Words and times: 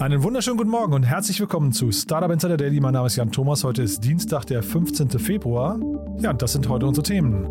Einen 0.00 0.22
wunderschönen 0.22 0.56
guten 0.56 0.70
Morgen 0.70 0.94
und 0.94 1.02
herzlich 1.02 1.38
willkommen 1.40 1.72
zu 1.72 1.92
Startup 1.92 2.30
Insider 2.30 2.56
Daily. 2.56 2.80
Mein 2.80 2.94
Name 2.94 3.08
ist 3.08 3.16
Jan 3.16 3.30
Thomas. 3.30 3.64
Heute 3.64 3.82
ist 3.82 4.02
Dienstag, 4.02 4.46
der 4.46 4.62
15. 4.62 5.10
Februar. 5.18 5.78
Ja, 6.20 6.30
und 6.30 6.40
das 6.40 6.54
sind 6.54 6.66
heute 6.70 6.86
unsere 6.86 7.04
Themen. 7.04 7.46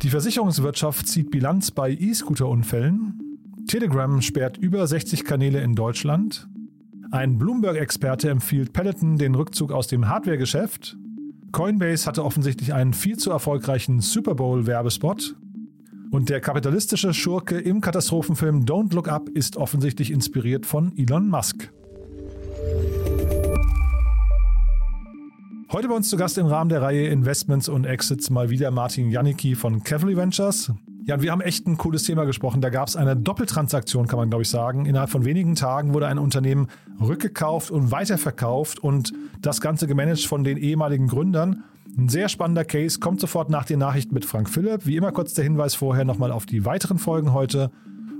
Die 0.00 0.08
Versicherungswirtschaft 0.08 1.06
zieht 1.06 1.30
Bilanz 1.30 1.72
bei 1.72 1.90
E-Scooter-Unfällen. 1.90 3.20
Telegram 3.68 4.22
sperrt 4.22 4.56
über 4.56 4.86
60 4.86 5.26
Kanäle 5.26 5.60
in 5.60 5.74
Deutschland. 5.74 6.48
Ein 7.10 7.36
Bloomberg-Experte 7.36 8.30
empfiehlt 8.30 8.72
Peloton 8.72 9.18
den 9.18 9.34
Rückzug 9.34 9.72
aus 9.72 9.88
dem 9.88 10.08
Hardware-Geschäft. 10.08 10.96
Coinbase 11.52 12.06
hatte 12.06 12.24
offensichtlich 12.24 12.72
einen 12.72 12.94
viel 12.94 13.18
zu 13.18 13.30
erfolgreichen 13.30 14.00
Super 14.00 14.34
Bowl-Werbespot. 14.34 15.36
Und 16.10 16.28
der 16.28 16.40
kapitalistische 16.40 17.12
Schurke 17.12 17.58
im 17.58 17.80
Katastrophenfilm 17.80 18.64
Don't 18.64 18.94
Look 18.94 19.08
Up 19.08 19.28
ist 19.28 19.56
offensichtlich 19.56 20.10
inspiriert 20.10 20.64
von 20.64 20.96
Elon 20.96 21.28
Musk. 21.28 21.70
Heute 25.72 25.88
bei 25.88 25.94
uns 25.94 26.08
zu 26.08 26.16
Gast 26.16 26.38
im 26.38 26.46
Rahmen 26.46 26.68
der 26.68 26.80
Reihe 26.80 27.08
Investments 27.08 27.68
und 27.68 27.84
Exits 27.84 28.30
mal 28.30 28.50
wieder 28.50 28.70
Martin 28.70 29.10
Janicki 29.10 29.56
von 29.56 29.82
Cavalry 29.82 30.16
Ventures. 30.16 30.72
Ja, 31.06 31.16
und 31.16 31.22
wir 31.22 31.32
haben 31.32 31.40
echt 31.40 31.66
ein 31.66 31.76
cooles 31.76 32.04
Thema 32.04 32.24
gesprochen. 32.24 32.60
Da 32.60 32.70
gab 32.70 32.88
es 32.88 32.96
eine 32.96 33.16
Doppeltransaktion, 33.16 34.06
kann 34.06 34.18
man 34.18 34.30
glaube 34.30 34.42
ich 34.42 34.48
sagen. 34.48 34.86
Innerhalb 34.86 35.10
von 35.10 35.24
wenigen 35.24 35.54
Tagen 35.54 35.92
wurde 35.92 36.06
ein 36.06 36.18
Unternehmen 36.18 36.68
rückgekauft 37.00 37.70
und 37.70 37.90
weiterverkauft 37.90 38.78
und 38.78 39.12
das 39.40 39.60
Ganze 39.60 39.86
gemanagt 39.86 40.24
von 40.26 40.44
den 40.44 40.56
ehemaligen 40.56 41.08
Gründern. 41.08 41.64
Ein 41.98 42.10
sehr 42.10 42.28
spannender 42.28 42.66
Case, 42.66 43.00
kommt 43.00 43.20
sofort 43.20 43.48
nach 43.48 43.64
den 43.64 43.78
Nachrichten 43.78 44.12
mit 44.12 44.26
Frank 44.26 44.50
Philipp. 44.50 44.84
Wie 44.84 44.96
immer 44.96 45.12
kurz 45.12 45.32
der 45.32 45.44
Hinweis 45.44 45.74
vorher 45.74 46.04
nochmal 46.04 46.30
auf 46.30 46.44
die 46.44 46.66
weiteren 46.66 46.98
Folgen 46.98 47.32
heute. 47.32 47.70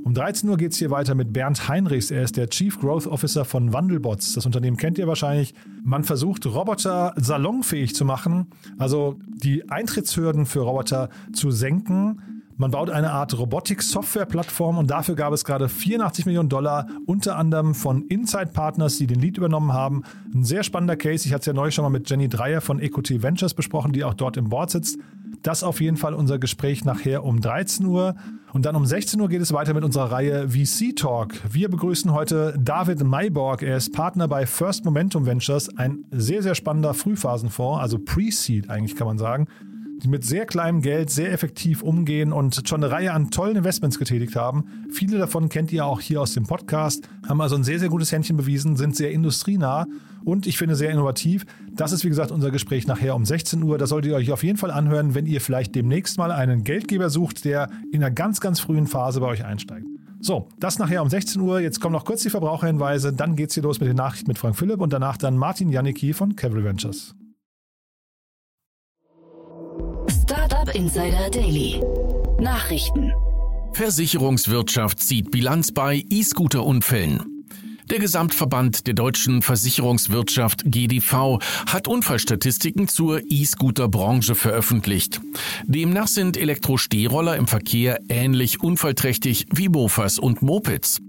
Um 0.02 0.14
13 0.14 0.48
Uhr 0.48 0.56
geht 0.56 0.72
es 0.72 0.78
hier 0.78 0.90
weiter 0.90 1.14
mit 1.14 1.34
Bernd 1.34 1.68
Heinrichs. 1.68 2.10
Er 2.10 2.22
ist 2.22 2.38
der 2.38 2.48
Chief 2.48 2.80
Growth 2.80 3.06
Officer 3.06 3.44
von 3.44 3.74
Wandelbots. 3.74 4.32
Das 4.32 4.46
Unternehmen 4.46 4.78
kennt 4.78 4.96
ihr 4.96 5.06
wahrscheinlich. 5.06 5.52
Man 5.84 6.04
versucht, 6.04 6.46
Roboter 6.46 7.12
salonfähig 7.16 7.94
zu 7.94 8.06
machen, 8.06 8.46
also 8.78 9.18
die 9.26 9.68
Eintrittshürden 9.68 10.46
für 10.46 10.60
Roboter 10.60 11.10
zu 11.34 11.50
senken 11.50 12.35
man 12.58 12.70
baut 12.70 12.88
eine 12.88 13.12
Art 13.12 13.38
Robotik-Software-Plattform 13.38 14.78
und 14.78 14.90
dafür 14.90 15.14
gab 15.14 15.34
es 15.34 15.44
gerade 15.44 15.68
84 15.68 16.24
Millionen 16.24 16.48
Dollar, 16.48 16.86
unter 17.04 17.36
anderem 17.36 17.74
von 17.74 18.02
Inside 18.06 18.52
Partners, 18.54 18.96
die 18.96 19.06
den 19.06 19.20
Lead 19.20 19.36
übernommen 19.36 19.74
haben. 19.74 20.04
Ein 20.34 20.42
sehr 20.42 20.62
spannender 20.62 20.96
Case. 20.96 21.26
Ich 21.26 21.34
hatte 21.34 21.40
es 21.40 21.46
ja 21.46 21.52
neulich 21.52 21.74
schon 21.74 21.82
mal 21.82 21.90
mit 21.90 22.08
Jenny 22.08 22.30
Dreier 22.30 22.62
von 22.62 22.80
Equity 22.80 23.22
Ventures 23.22 23.52
besprochen, 23.52 23.92
die 23.92 24.04
auch 24.04 24.14
dort 24.14 24.38
im 24.38 24.48
Board 24.48 24.70
sitzt. 24.70 24.98
Das 25.42 25.62
auf 25.62 25.82
jeden 25.82 25.98
Fall 25.98 26.14
unser 26.14 26.38
Gespräch 26.38 26.84
nachher 26.84 27.24
um 27.24 27.42
13 27.42 27.84
Uhr. 27.84 28.14
Und 28.54 28.64
dann 28.64 28.74
um 28.74 28.86
16 28.86 29.20
Uhr 29.20 29.28
geht 29.28 29.42
es 29.42 29.52
weiter 29.52 29.74
mit 29.74 29.84
unserer 29.84 30.10
Reihe 30.10 30.48
VC 30.48 30.96
Talk. 30.96 31.34
Wir 31.50 31.68
begrüßen 31.68 32.14
heute 32.14 32.56
David 32.58 33.04
Mayborg. 33.04 33.62
Er 33.62 33.76
ist 33.76 33.92
Partner 33.92 34.28
bei 34.28 34.46
First 34.46 34.86
Momentum 34.86 35.26
Ventures, 35.26 35.76
ein 35.76 36.06
sehr, 36.10 36.42
sehr 36.42 36.54
spannender 36.54 36.94
Frühphasenfonds, 36.94 37.82
also 37.82 37.98
Pre-Seed 37.98 38.70
eigentlich 38.70 38.96
kann 38.96 39.06
man 39.06 39.18
sagen 39.18 39.46
die 40.02 40.08
mit 40.08 40.24
sehr 40.24 40.46
kleinem 40.46 40.82
Geld 40.82 41.10
sehr 41.10 41.32
effektiv 41.32 41.82
umgehen 41.82 42.32
und 42.32 42.68
schon 42.68 42.82
eine 42.82 42.92
Reihe 42.92 43.12
an 43.12 43.30
tollen 43.30 43.56
Investments 43.56 43.98
getätigt 43.98 44.36
haben. 44.36 44.64
Viele 44.90 45.18
davon 45.18 45.48
kennt 45.48 45.72
ihr 45.72 45.86
auch 45.86 46.00
hier 46.00 46.20
aus 46.20 46.34
dem 46.34 46.44
Podcast, 46.44 47.08
haben 47.26 47.40
also 47.40 47.56
ein 47.56 47.64
sehr, 47.64 47.78
sehr 47.78 47.88
gutes 47.88 48.12
Händchen 48.12 48.36
bewiesen, 48.36 48.76
sind 48.76 48.96
sehr 48.96 49.12
industrienah 49.12 49.86
und 50.24 50.46
ich 50.46 50.58
finde 50.58 50.74
sehr 50.74 50.90
innovativ. 50.90 51.46
Das 51.72 51.92
ist, 51.92 52.04
wie 52.04 52.08
gesagt, 52.08 52.30
unser 52.30 52.50
Gespräch 52.50 52.86
nachher 52.86 53.14
um 53.14 53.24
16 53.24 53.62
Uhr. 53.62 53.78
Das 53.78 53.90
solltet 53.90 54.10
ihr 54.10 54.16
euch 54.16 54.32
auf 54.32 54.42
jeden 54.42 54.58
Fall 54.58 54.70
anhören, 54.70 55.14
wenn 55.14 55.26
ihr 55.26 55.40
vielleicht 55.40 55.74
demnächst 55.74 56.18
mal 56.18 56.32
einen 56.32 56.64
Geldgeber 56.64 57.10
sucht, 57.10 57.44
der 57.44 57.68
in 57.92 58.02
einer 58.02 58.10
ganz, 58.10 58.40
ganz 58.40 58.60
frühen 58.60 58.86
Phase 58.86 59.20
bei 59.20 59.26
euch 59.26 59.44
einsteigt. 59.44 59.86
So, 60.20 60.48
das 60.58 60.78
nachher 60.78 61.02
um 61.02 61.10
16 61.10 61.40
Uhr. 61.40 61.60
Jetzt 61.60 61.80
kommen 61.80 61.92
noch 61.92 62.04
kurz 62.04 62.22
die 62.22 62.30
Verbraucherhinweise. 62.30 63.12
Dann 63.12 63.36
geht's 63.36 63.54
hier 63.54 63.62
los 63.62 63.80
mit 63.80 63.88
den 63.88 63.96
Nachrichten 63.96 64.28
mit 64.28 64.38
Frank 64.38 64.56
Philipp 64.56 64.80
und 64.80 64.92
danach 64.92 65.16
dann 65.16 65.36
Martin 65.36 65.70
Janicki 65.70 66.12
von 66.12 66.34
Cavalry 66.34 66.64
Ventures. 66.64 67.14
Startup 70.66 70.74
Insider 70.74 71.30
Daily. 71.30 71.80
Nachrichten. 72.40 73.12
Versicherungswirtschaft 73.72 75.00
zieht 75.00 75.30
Bilanz 75.30 75.72
bei 75.72 76.04
E-Scooter-Unfällen. 76.10 77.44
Der 77.88 78.00
Gesamtverband 78.00 78.86
der 78.88 78.94
deutschen 78.94 79.42
Versicherungswirtschaft 79.42 80.62
GDV 80.64 81.38
hat 81.66 81.86
Unfallstatistiken 81.86 82.88
zur 82.88 83.20
E-Scooter-Branche 83.30 84.34
veröffentlicht. 84.34 85.20
Demnach 85.66 86.08
sind 86.08 86.36
Elektro-Stehroller 86.36 87.36
im 87.36 87.46
Verkehr 87.46 88.00
ähnlich 88.08 88.60
unfallträchtig 88.60 89.46
wie 89.52 89.68
Mofas 89.68 90.18
und 90.18 90.42
Mopeds. 90.42 91.00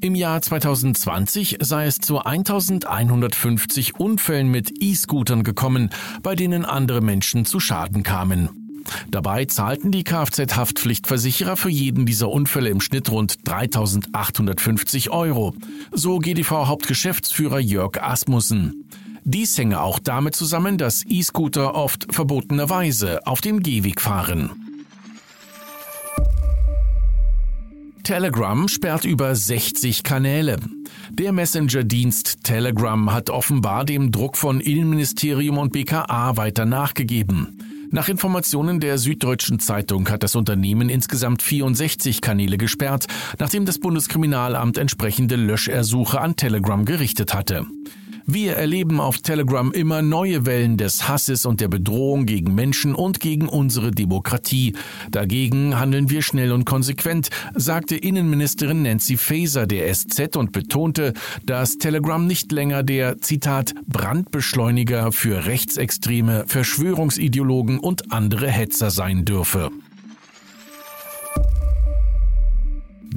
Im 0.00 0.16
Jahr 0.16 0.42
2020 0.42 1.58
sei 1.60 1.86
es 1.86 1.98
zu 1.98 2.18
1150 2.18 3.94
Unfällen 4.00 4.48
mit 4.48 4.82
E-Scootern 4.82 5.44
gekommen, 5.44 5.90
bei 6.22 6.34
denen 6.34 6.64
andere 6.64 7.00
Menschen 7.00 7.44
zu 7.44 7.60
Schaden 7.60 8.02
kamen. 8.02 8.63
Dabei 9.10 9.44
zahlten 9.44 9.90
die 9.90 10.04
Kfz-Haftpflichtversicherer 10.04 11.56
für 11.56 11.70
jeden 11.70 12.06
dieser 12.06 12.30
Unfälle 12.30 12.70
im 12.70 12.80
Schnitt 12.80 13.10
rund 13.10 13.38
3.850 13.44 15.10
Euro. 15.10 15.54
So 15.92 16.18
GDV-Hauptgeschäftsführer 16.18 17.60
Jörg 17.60 18.02
Asmussen. 18.02 18.84
Dies 19.24 19.56
hänge 19.56 19.80
auch 19.80 19.98
damit 19.98 20.36
zusammen, 20.36 20.76
dass 20.76 21.02
E-Scooter 21.06 21.74
oft 21.74 22.14
verbotenerweise 22.14 23.26
auf 23.26 23.40
dem 23.40 23.62
Gehweg 23.62 24.02
fahren. 24.02 24.50
Telegram 28.04 28.68
sperrt 28.68 29.06
über 29.06 29.34
60 29.34 30.02
Kanäle. 30.02 30.58
Der 31.10 31.32
Messenger-Dienst 31.32 32.44
Telegram 32.44 33.10
hat 33.14 33.30
offenbar 33.30 33.86
dem 33.86 34.12
Druck 34.12 34.36
von 34.36 34.60
Innenministerium 34.60 35.56
und 35.56 35.72
BKA 35.72 36.36
weiter 36.36 36.66
nachgegeben. 36.66 37.63
Nach 37.94 38.08
Informationen 38.08 38.80
der 38.80 38.98
Süddeutschen 38.98 39.60
Zeitung 39.60 40.08
hat 40.10 40.24
das 40.24 40.34
Unternehmen 40.34 40.88
insgesamt 40.88 41.42
64 41.42 42.20
Kanäle 42.20 42.58
gesperrt, 42.58 43.06
nachdem 43.38 43.66
das 43.66 43.78
Bundeskriminalamt 43.78 44.78
entsprechende 44.78 45.36
Löschersuche 45.36 46.20
an 46.20 46.34
Telegram 46.34 46.84
gerichtet 46.84 47.34
hatte. 47.34 47.66
Wir 48.26 48.54
erleben 48.54 49.00
auf 49.00 49.18
Telegram 49.18 49.70
immer 49.70 50.00
neue 50.00 50.46
Wellen 50.46 50.78
des 50.78 51.08
Hasses 51.08 51.44
und 51.44 51.60
der 51.60 51.68
Bedrohung 51.68 52.24
gegen 52.24 52.54
Menschen 52.54 52.94
und 52.94 53.20
gegen 53.20 53.48
unsere 53.48 53.90
Demokratie. 53.90 54.74
Dagegen 55.10 55.78
handeln 55.78 56.08
wir 56.08 56.22
schnell 56.22 56.52
und 56.52 56.64
konsequent, 56.64 57.28
sagte 57.54 57.96
Innenministerin 57.96 58.82
Nancy 58.82 59.18
Faeser 59.18 59.66
der 59.66 59.92
SZ 59.92 60.36
und 60.36 60.52
betonte, 60.52 61.12
dass 61.44 61.76
Telegram 61.76 62.26
nicht 62.26 62.50
länger 62.50 62.82
der, 62.82 63.20
Zitat, 63.20 63.74
Brandbeschleuniger 63.86 65.12
für 65.12 65.44
Rechtsextreme, 65.44 66.44
Verschwörungsideologen 66.46 67.78
und 67.78 68.10
andere 68.10 68.48
Hetzer 68.48 68.90
sein 68.90 69.26
dürfe. 69.26 69.70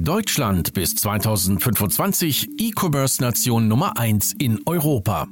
Deutschland 0.00 0.74
bis 0.74 0.94
2025 0.94 2.50
E-Commerce-Nation 2.56 3.66
Nummer 3.66 3.98
1 3.98 4.36
in 4.38 4.60
Europa. 4.64 5.26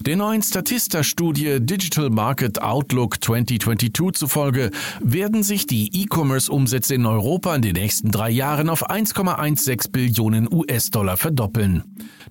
Der 0.00 0.16
neuen 0.16 0.42
Statista-Studie 0.42 1.60
Digital 1.60 2.10
Market 2.10 2.60
Outlook 2.60 3.24
2022 3.24 4.12
zufolge 4.12 4.70
werden 5.00 5.42
sich 5.42 5.66
die 5.66 6.02
E-Commerce-Umsätze 6.02 6.94
in 6.94 7.06
Europa 7.06 7.56
in 7.56 7.62
den 7.62 7.72
nächsten 7.72 8.10
drei 8.10 8.28
Jahren 8.28 8.68
auf 8.68 8.90
1,16 8.90 9.90
Billionen 9.90 10.46
US-Dollar 10.52 11.16
verdoppeln. 11.16 11.82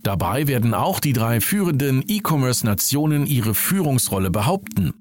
Dabei 0.04 0.48
werden 0.48 0.76
auch 0.76 1.00
die 1.00 1.14
drei 1.14 1.42
führenden 1.42 2.04
E-Commerce-Nationen 2.08 3.26
ihre 3.26 3.56
Führungsrolle 3.56 4.30
behaupten. 4.30 4.94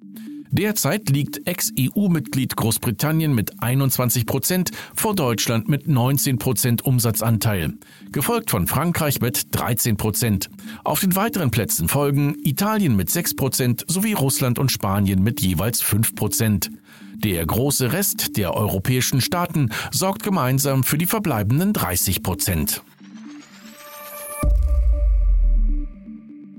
Derzeit 0.52 1.08
liegt 1.10 1.46
Ex-EU-Mitglied 1.46 2.56
Großbritannien 2.56 3.32
mit 3.32 3.62
21 3.62 4.26
Prozent 4.26 4.72
vor 4.96 5.14
Deutschland 5.14 5.68
mit 5.68 5.86
19 5.86 6.38
Prozent 6.38 6.84
Umsatzanteil, 6.84 7.74
gefolgt 8.10 8.50
von 8.50 8.66
Frankreich 8.66 9.20
mit 9.20 9.54
13 9.54 9.96
Prozent. 9.96 10.50
Auf 10.82 11.00
den 11.00 11.14
weiteren 11.14 11.52
Plätzen 11.52 11.86
folgen 11.86 12.34
Italien 12.42 12.96
mit 12.96 13.10
6 13.10 13.36
Prozent 13.36 13.84
sowie 13.86 14.12
Russland 14.12 14.58
und 14.58 14.72
Spanien 14.72 15.22
mit 15.22 15.40
jeweils 15.40 15.82
5 15.82 16.16
Prozent. 16.16 16.70
Der 17.14 17.46
große 17.46 17.92
Rest 17.92 18.36
der 18.36 18.54
europäischen 18.54 19.20
Staaten 19.20 19.70
sorgt 19.92 20.24
gemeinsam 20.24 20.82
für 20.82 20.98
die 20.98 21.06
verbleibenden 21.06 21.72
30 21.72 22.24
Prozent. 22.24 22.82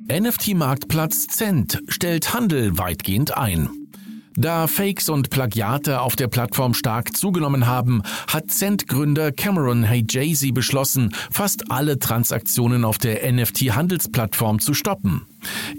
NFT-Marktplatz 0.10 1.28
Cent 1.28 1.82
stellt 1.88 2.34
Handel 2.34 2.78
weitgehend 2.78 3.38
ein. 3.38 3.81
Da 4.36 4.68
Fakes 4.68 5.10
und 5.10 5.30
Plagiate 5.30 6.01
auf 6.01 6.16
der 6.16 6.28
Plattform 6.28 6.74
stark 6.74 7.16
zugenommen 7.16 7.68
haben, 7.68 8.01
hat 8.28 8.50
Cent-Gründer 8.50 9.31
Cameron 9.31 9.88
Hajazy 9.88 10.51
beschlossen, 10.51 11.13
fast 11.30 11.69
alle 11.72 12.00
Transaktionen 12.00 12.86
auf 12.86 12.98
der 12.98 13.30
NFT-Handelsplattform 13.31 14.60
zu 14.60 14.74
stoppen. 14.74 15.25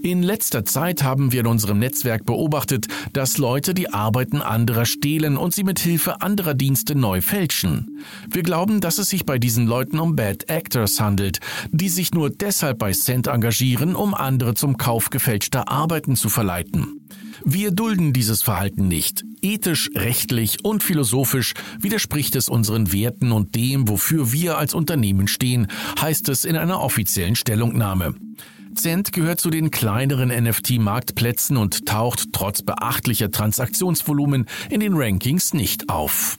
In 0.03 0.23
letzter 0.23 0.65
Zeit 0.65 1.03
haben 1.03 1.33
wir 1.33 1.41
in 1.41 1.47
unserem 1.47 1.79
Netzwerk 1.79 2.27
beobachtet, 2.27 2.89
dass 3.13 3.39
Leute 3.39 3.75
die 3.75 3.93
Arbeiten 3.93 4.43
anderer 4.43 4.85
stehlen 4.85 5.37
und 5.37 5.55
sie 5.55 5.65
mit 5.65 5.79
Hilfe 5.79 6.21
anderer 6.21 6.55
Dienste 6.55 6.95
neu 6.95 7.21
fälschen. 7.21 7.99
Wir 8.29 8.43
glauben, 8.43 8.81
dass 8.81 8.99
es 8.99 9.09
sich 9.09 9.25
bei 9.25 9.39
diesen 9.39 9.67
Leuten 9.67 9.99
um 9.99 10.17
Bad 10.17 10.49
Actors 10.49 11.01
handelt, 11.01 11.41
die 11.71 11.89
sich 11.89 12.13
nur 12.13 12.31
deshalb 12.31 12.79
bei 12.79 12.93
Cent 12.93 13.27
engagieren, 13.27 13.95
um 13.95 14.15
andere 14.15 14.55
zum 14.55 14.77
Kauf 14.77 15.11
gefälschter 15.11 15.69
Arbeiten 15.69 16.17
zu 16.17 16.29
verleiten. 16.29 17.01
Wir 17.45 17.71
dulden 17.73 18.13
dieses 18.13 18.43
Verhalten 18.43 18.89
nicht. 18.89 19.25
Ethisch, 19.41 19.91
rechtlich 19.97 20.65
und 20.65 20.83
philosophisch 20.83 21.55
widerspricht 21.81 22.37
es 22.37 22.49
unseren 22.49 22.93
Werten 22.93 23.33
und 23.33 23.57
dem, 23.57 23.89
wofür 23.89 24.33
wir 24.33 24.59
als 24.59 24.75
Unternehmen 24.75 25.27
stehen, 25.27 25.67
heißt 26.01 26.29
es 26.29 26.45
in 26.45 26.57
einer 26.57 26.81
offiziellen 26.81 27.35
Stellungnahme. 27.35 28.15
Cent 28.75 29.13
gehört 29.13 29.41
zu 29.41 29.51
den 29.51 29.71
kleineren 29.71 30.29
NFT-Marktplätzen 30.29 31.57
und 31.57 31.87
taucht 31.87 32.33
trotz 32.33 32.63
beachtlicher 32.63 33.31
Transaktionsvolumen 33.31 34.47
in 34.71 34.81
den 34.81 34.95
Rankings 34.95 35.55
nicht 35.55 35.89
auf. 35.89 36.39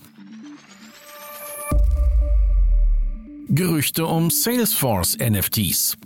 Gerüchte 3.50 4.08
um 4.08 4.32
Salesforce 4.32 5.18
NFTs. 5.20 5.98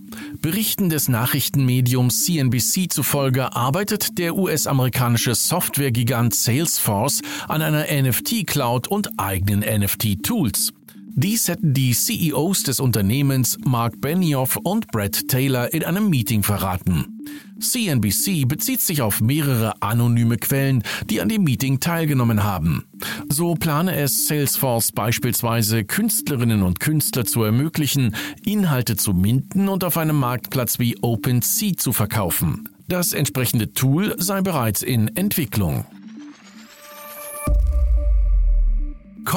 Berichten 0.42 0.90
des 0.90 1.08
Nachrichtenmediums 1.08 2.26
CNBC 2.26 2.92
zufolge 2.92 3.56
arbeitet 3.56 4.18
der 4.18 4.36
US-amerikanische 4.36 5.34
Softwaregigant 5.34 6.36
Salesforce 6.36 7.22
an 7.48 7.62
einer 7.62 7.86
NFT-Cloud 7.90 8.88
und 8.88 9.12
eigenen 9.18 9.62
NFT-Tools. 9.62 10.74
Dies 11.20 11.48
hätten 11.48 11.74
die 11.74 11.94
CEOs 11.94 12.62
des 12.62 12.80
Unternehmens 12.80 13.58
Mark 13.66 14.00
Benioff 14.00 14.56
und 14.58 14.86
Brett 14.90 15.28
Taylor 15.28 15.74
in 15.74 15.84
einem 15.84 16.12
Meeting 16.12 16.44
verraten. 16.44 17.26
CNBC 17.60 18.48
bezieht 18.48 18.82
sich 18.82 19.02
auf 19.02 19.20
mehrere 19.20 19.82
anonyme 19.82 20.38
Quellen, 20.38 20.84
die 21.10 21.20
an 21.20 21.28
dem 21.28 21.44
Meeting 21.44 21.80
teilgenommen 21.80 22.44
haben. 22.44 22.86
So 23.30 23.56
plane 23.56 23.96
es 23.96 24.28
Salesforce 24.28 24.92
beispielsweise 24.92 25.86
Künstlerinnen 25.86 26.62
und 26.62 26.80
Künstler 26.80 27.26
zu 27.26 27.42
ermöglichen, 27.42 28.16
Inhalte 28.46 28.96
zu 28.96 29.14
minden 29.14 29.70
und 29.70 29.84
auf 29.84 29.98
einem 29.98 30.20
Marktplatz 30.20 30.78
wie 30.78 31.00
OpenSea 31.02 31.78
zu 31.78 31.94
verkaufen. 31.94 32.70
Das 32.88 33.14
entsprechende 33.14 33.74
Tool 33.74 34.14
sei 34.20 34.42
bereits 34.42 34.84
in 34.84 35.08
Entwicklung. 35.18 35.88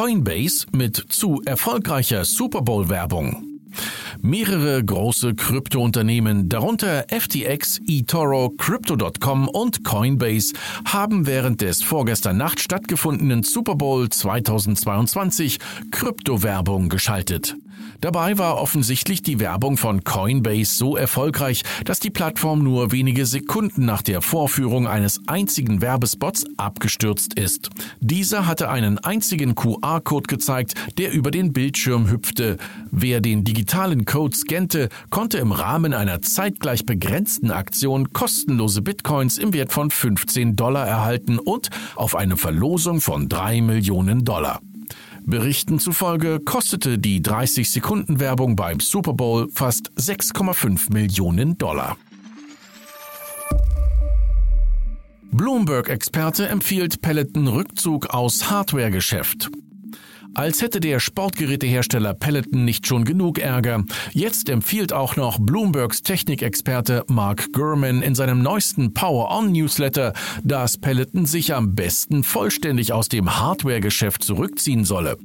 Coinbase 0.01 0.65
mit 0.73 0.97
zu 1.11 1.43
erfolgreicher 1.45 2.25
Super 2.25 2.63
Bowl 2.63 2.89
Werbung. 2.89 3.61
Mehrere 4.23 4.83
große 4.83 5.35
Kryptounternehmen, 5.35 6.49
darunter 6.49 7.05
FTX, 7.11 7.83
eToro, 7.87 8.49
Crypto.com 8.57 9.47
und 9.47 9.85
Coinbase, 9.85 10.55
haben 10.87 11.27
während 11.27 11.61
des 11.61 11.83
vorgestern 11.83 12.39
Nacht 12.39 12.61
stattgefundenen 12.61 13.43
Super 13.43 13.75
Bowl 13.75 14.09
2022 14.09 15.59
Kryptowerbung 15.91 16.89
geschaltet. 16.89 17.57
Dabei 18.01 18.39
war 18.39 18.59
offensichtlich 18.59 19.23
die 19.23 19.41
Werbung 19.41 19.77
von 19.77 20.05
Coinbase 20.05 20.75
so 20.75 20.97
erfolgreich, 20.97 21.63
dass 21.85 22.01
die 22.01 22.11
Plattform 22.11 22.63
nur 22.63 22.93
wenige 22.93 23.27
Sekunden 23.27 23.85
nach 23.85 24.03
der 24.03 24.23
Vorführung 24.23 24.87
eines 24.87 25.21
einzigen 25.27 25.81
Werbespots 25.81 26.45
abgestürzt 26.57 27.35
ist. 27.35 27.71
Dieser 28.01 28.47
hatte 28.47 28.71
einen 28.71 28.99
einzigen 28.99 29.55
QR-Code 29.55 30.29
gezeigt, 30.29 30.75
der 30.99 31.13
über 31.13 31.31
den 31.31 31.53
Bildschirm 31.53 32.11
hüpfte. 32.11 32.57
Wer 32.91 33.21
den 33.21 33.45
digitalen 33.45 34.05
Code 34.05 34.37
scannte, 34.37 34.89
konnte 35.11 35.39
im 35.39 35.53
Rahmen 35.53 35.95
einer 35.95 36.23
zeitgleich 36.23 36.87
begrenzten 36.87 37.51
Aktion 37.51 38.13
kostenlose 38.13 38.83
Bitcoins 38.83 39.39
im 39.39 39.53
Wert 39.53 39.73
von 39.73 39.91
15 39.91 40.57
Dollar 40.57 40.87
erhalten 40.87 41.39
und 41.39 41.71
auf 41.97 42.17
eine 42.17 42.37
Verlosung 42.37 43.01
von 43.01 43.29
3 43.29 43.63
Millionen 43.63 44.25
Dollar. 44.25 44.61
Berichten 45.25 45.79
zufolge 45.79 46.41
kostete 46.41 46.99
die 46.99 47.21
30-Sekunden-Werbung 47.21 48.57
beim 48.57 48.81
Super 48.81 49.13
Bowl 49.13 49.49
fast 49.53 49.91
6,5 49.97 50.93
Millionen 50.93 51.59
Dollar. 51.59 51.97
Bloomberg-Experte 55.33 56.49
empfiehlt 56.49 57.03
Peloton 57.03 57.47
Rückzug 57.47 58.07
aus 58.11 58.51
Hardware-Geschäft. 58.51 59.51
Als 60.35 60.63
hätte 60.63 60.81
der 60.81 61.01
Sportgerätehersteller 61.01 62.15
Peloton 62.15 62.65
nicht 62.65 62.87
schon 62.87 63.05
genug 63.05 63.39
Ärger. 63.39 63.85
Jetzt 64.13 64.49
empfiehlt 64.49 64.93
auch 64.93 65.17
noch 65.17 65.39
Bloombergs 65.39 66.03
Technikexperte 66.03 67.05
Mark 67.09 67.53
Gurman 67.53 68.03
in 68.03 68.15
seinem 68.15 68.43
neuesten 68.43 68.95
Power 68.95 69.31
On 69.37 69.53
Newsletter, 69.53 70.13
dass 70.45 70.79
Peloton 70.79 71.27
sich 71.27 71.55
am 71.55 71.75
besten 71.75 72.23
vollständig 72.23 72.93
aus 72.93 73.09
dem 73.09 73.39
Hardware-Geschäft 73.39 74.23
zurückziehen 74.23 74.85
solle. 74.85 75.19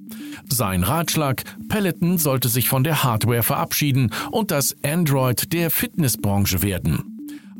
Sein 0.49 0.83
Ratschlag, 0.83 1.43
Peloton 1.69 2.17
sollte 2.17 2.49
sich 2.49 2.67
von 2.67 2.83
der 2.83 3.03
Hardware 3.03 3.43
verabschieden 3.43 4.11
und 4.31 4.51
das 4.51 4.75
Android 4.83 5.53
der 5.53 5.69
Fitnessbranche 5.69 6.61
werden. 6.61 7.14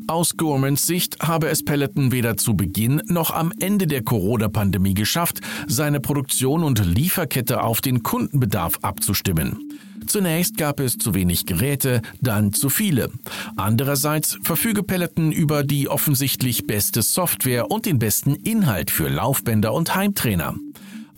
Aus 0.08 0.36
Gormans 0.36 0.86
Sicht 0.86 1.18
habe 1.20 1.48
es 1.48 1.64
Peloton 1.64 2.12
weder 2.12 2.36
zu 2.36 2.54
Beginn 2.54 3.02
noch 3.06 3.32
am 3.32 3.52
Ende 3.58 3.88
der 3.88 4.02
Corona-Pandemie 4.02 4.94
geschafft, 4.94 5.40
seine 5.66 5.98
Produktion 5.98 6.62
und 6.62 6.78
Lieferkette 6.84 7.62
auf 7.62 7.80
den 7.80 8.04
Kundenbedarf 8.04 8.78
abzustimmen. 8.82 9.72
Zunächst 10.06 10.56
gab 10.56 10.78
es 10.78 10.96
zu 10.96 11.14
wenig 11.14 11.46
Geräte, 11.46 12.02
dann 12.20 12.52
zu 12.52 12.68
viele. 12.68 13.10
Andererseits 13.56 14.38
verfüge 14.42 14.84
Peloton 14.84 15.32
über 15.32 15.64
die 15.64 15.88
offensichtlich 15.88 16.68
beste 16.68 17.02
Software 17.02 17.72
und 17.72 17.86
den 17.86 17.98
besten 17.98 18.36
Inhalt 18.36 18.92
für 18.92 19.08
Laufbänder 19.08 19.74
und 19.74 19.96
Heimtrainer. 19.96 20.54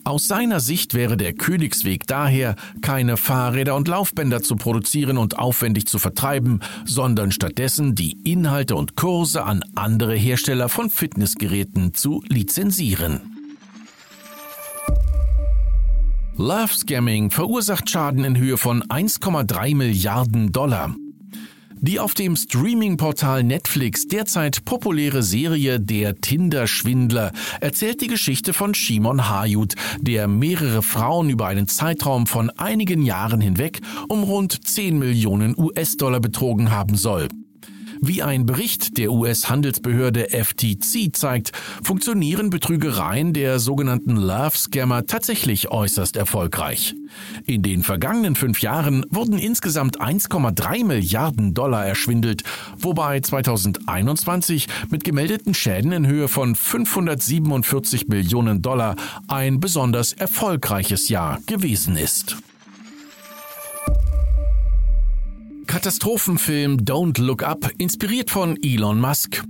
Aus 0.08 0.26
seiner 0.26 0.60
Sicht 0.60 0.94
wäre 0.94 1.18
der 1.18 1.34
Königsweg 1.34 2.06
daher, 2.06 2.56
keine 2.80 3.18
Fahrräder 3.18 3.74
und 3.76 3.88
Laufbänder 3.88 4.42
zu 4.42 4.56
produzieren 4.56 5.18
und 5.18 5.38
aufwendig 5.38 5.86
zu 5.86 5.98
vertreiben, 5.98 6.60
sondern 6.86 7.30
stattdessen 7.30 7.94
die 7.94 8.16
Inhalte 8.24 8.74
und 8.74 8.96
Kurse 8.96 9.44
an 9.44 9.62
andere 9.74 10.14
Hersteller 10.14 10.70
von 10.70 10.88
Fitnessgeräten 10.88 11.92
zu 11.92 12.22
lizenzieren. 12.26 13.20
Love 16.38 16.72
Scamming 16.72 17.30
verursacht 17.30 17.90
Schaden 17.90 18.24
in 18.24 18.38
Höhe 18.38 18.56
von 18.56 18.82
1,3 18.84 19.76
Milliarden 19.76 20.52
Dollar. 20.52 20.94
Die 21.80 22.00
auf 22.00 22.14
dem 22.14 22.34
Streaming-Portal 22.34 23.44
Netflix 23.44 24.08
derzeit 24.08 24.64
populäre 24.64 25.22
Serie 25.22 25.78
Der 25.78 26.16
Tinder-Schwindler 26.16 27.32
erzählt 27.60 28.00
die 28.00 28.08
Geschichte 28.08 28.52
von 28.52 28.74
Shimon 28.74 29.28
Hayut, 29.28 29.74
der 30.00 30.26
mehrere 30.26 30.82
Frauen 30.82 31.30
über 31.30 31.46
einen 31.46 31.68
Zeitraum 31.68 32.26
von 32.26 32.50
einigen 32.50 33.02
Jahren 33.02 33.40
hinweg 33.40 33.80
um 34.08 34.24
rund 34.24 34.66
10 34.66 34.98
Millionen 34.98 35.56
US-Dollar 35.56 36.20
betrogen 36.20 36.70
haben 36.70 36.96
soll. 36.96 37.28
Wie 38.00 38.22
ein 38.22 38.46
Bericht 38.46 38.96
der 38.96 39.10
US-Handelsbehörde 39.12 40.28
FTC 40.30 41.14
zeigt, 41.14 41.52
funktionieren 41.82 42.50
Betrügereien 42.50 43.32
der 43.32 43.58
sogenannten 43.58 44.16
Love 44.16 44.56
Scammer 44.56 45.06
tatsächlich 45.06 45.70
äußerst 45.70 46.16
erfolgreich. 46.16 46.94
In 47.46 47.62
den 47.62 47.82
vergangenen 47.82 48.36
fünf 48.36 48.62
Jahren 48.62 49.04
wurden 49.10 49.38
insgesamt 49.38 50.00
1,3 50.00 50.84
Milliarden 50.84 51.54
Dollar 51.54 51.86
erschwindelt, 51.86 52.44
wobei 52.76 53.20
2021 53.20 54.68
mit 54.90 55.04
gemeldeten 55.04 55.54
Schäden 55.54 55.92
in 55.92 56.06
Höhe 56.06 56.28
von 56.28 56.54
547 56.54 58.08
Millionen 58.08 58.62
Dollar 58.62 58.96
ein 59.26 59.60
besonders 59.60 60.12
erfolgreiches 60.12 61.08
Jahr 61.08 61.38
gewesen 61.46 61.96
ist. 61.96 62.36
Katastrophenfilm 65.68 66.78
Don't 66.78 67.20
Look 67.20 67.42
Up, 67.42 67.70
inspiriert 67.76 68.30
von 68.30 68.56
Elon 68.62 68.98
Musk. 68.98 69.44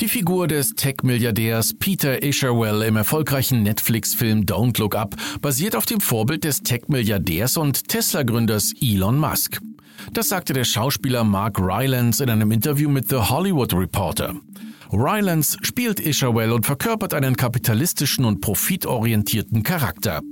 Die 0.00 0.08
Figur 0.08 0.48
des 0.48 0.70
Tech-Milliardärs 0.74 1.74
Peter 1.74 2.22
Isherwell 2.22 2.80
im 2.80 2.96
erfolgreichen 2.96 3.62
Netflix-Film 3.62 4.46
Don't 4.46 4.80
Look 4.80 4.96
Up 4.96 5.14
basiert 5.42 5.76
auf 5.76 5.84
dem 5.84 6.00
Vorbild 6.00 6.44
des 6.44 6.62
Tech-Milliardärs 6.62 7.58
und 7.58 7.88
Tesla-Gründers 7.88 8.72
Elon 8.80 9.18
Musk. 9.18 9.60
Das 10.14 10.30
sagte 10.30 10.54
der 10.54 10.64
Schauspieler 10.64 11.24
Mark 11.24 11.60
Rylance 11.60 12.24
in 12.24 12.30
einem 12.30 12.50
Interview 12.50 12.88
mit 12.88 13.10
The 13.10 13.16
Hollywood 13.16 13.74
Reporter. 13.74 14.34
Rylance 14.92 15.58
spielt 15.60 16.00
Isherwell 16.00 16.52
und 16.52 16.64
verkörpert 16.64 17.12
einen 17.12 17.36
kapitalistischen 17.36 18.24
und 18.24 18.40
profitorientierten 18.40 19.62
Charakter. 19.62 20.22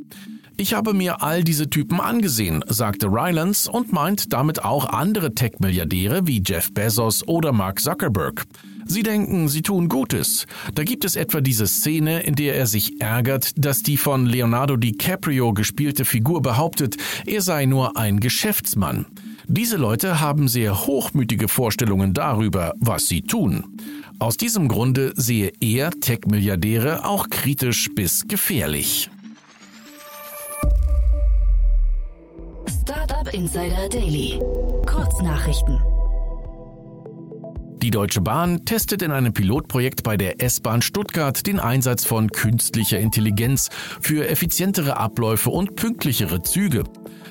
Ich 0.62 0.75
habe 0.75 0.95
mir 0.95 1.23
all 1.25 1.42
diese 1.42 1.69
Typen 1.69 1.99
angesehen, 2.00 2.64
sagte 2.69 3.09
Rylance 3.09 3.69
und 3.69 3.92
meint 3.92 4.33
damit 4.33 4.64
auch 4.64 4.85
andere 4.90 5.35
Tech-Milliardäre 5.35 6.28
wie 6.28 6.40
Jeff 6.47 6.73
Bezos 6.73 7.26
oder 7.26 7.50
Mark 7.50 7.81
Zuckerberg. 7.81 8.45
Sie 8.87 9.02
denken, 9.02 9.49
sie 9.49 9.62
tun 9.62 9.88
Gutes. 9.88 10.47
Da 10.76 10.85
gibt 10.85 11.04
es 11.04 11.16
etwa 11.16 11.40
diese 11.40 11.66
Szene, 11.66 12.23
in 12.23 12.37
der 12.37 12.54
er 12.54 12.69
sich 12.69 13.00
ärgert, 13.00 13.50
dass 13.57 13.83
die 13.83 13.97
von 13.97 14.25
Leonardo 14.25 14.76
DiCaprio 14.76 15.52
gespielte 15.52 16.04
Figur 16.04 16.42
behauptet, 16.42 16.97
er 17.26 17.40
sei 17.40 17.66
nur 17.66 17.97
ein 17.97 18.21
Geschäftsmann. 18.21 19.07
Diese 19.49 19.76
Leute 19.76 20.21
haben 20.21 20.47
sehr 20.47 20.87
hochmütige 20.87 21.49
Vorstellungen 21.49 22.14
darüber, 22.14 22.75
was 22.78 23.09
sie 23.09 23.23
tun. 23.23 23.78
Aus 24.21 24.37
diesem 24.37 24.69
Grunde 24.69 25.12
sehe 25.16 25.50
er 25.59 25.90
Tech-Milliardäre 25.90 27.04
auch 27.04 27.31
kritisch 27.31 27.90
bis 27.97 28.28
gefährlich. 28.28 29.11
Insider 33.32 33.88
Daily. 33.88 34.38
Kurznachrichten. 34.84 35.80
Die 37.82 37.90
Deutsche 37.90 38.20
Bahn 38.20 38.66
testet 38.66 39.00
in 39.00 39.10
einem 39.10 39.32
Pilotprojekt 39.32 40.02
bei 40.02 40.18
der 40.18 40.42
S-Bahn 40.42 40.82
Stuttgart 40.82 41.46
den 41.46 41.58
Einsatz 41.58 42.04
von 42.04 42.30
künstlicher 42.30 42.98
Intelligenz 42.98 43.70
für 44.02 44.28
effizientere 44.28 44.98
Abläufe 44.98 45.48
und 45.48 45.76
pünktlichere 45.76 46.42
Züge. 46.42 46.84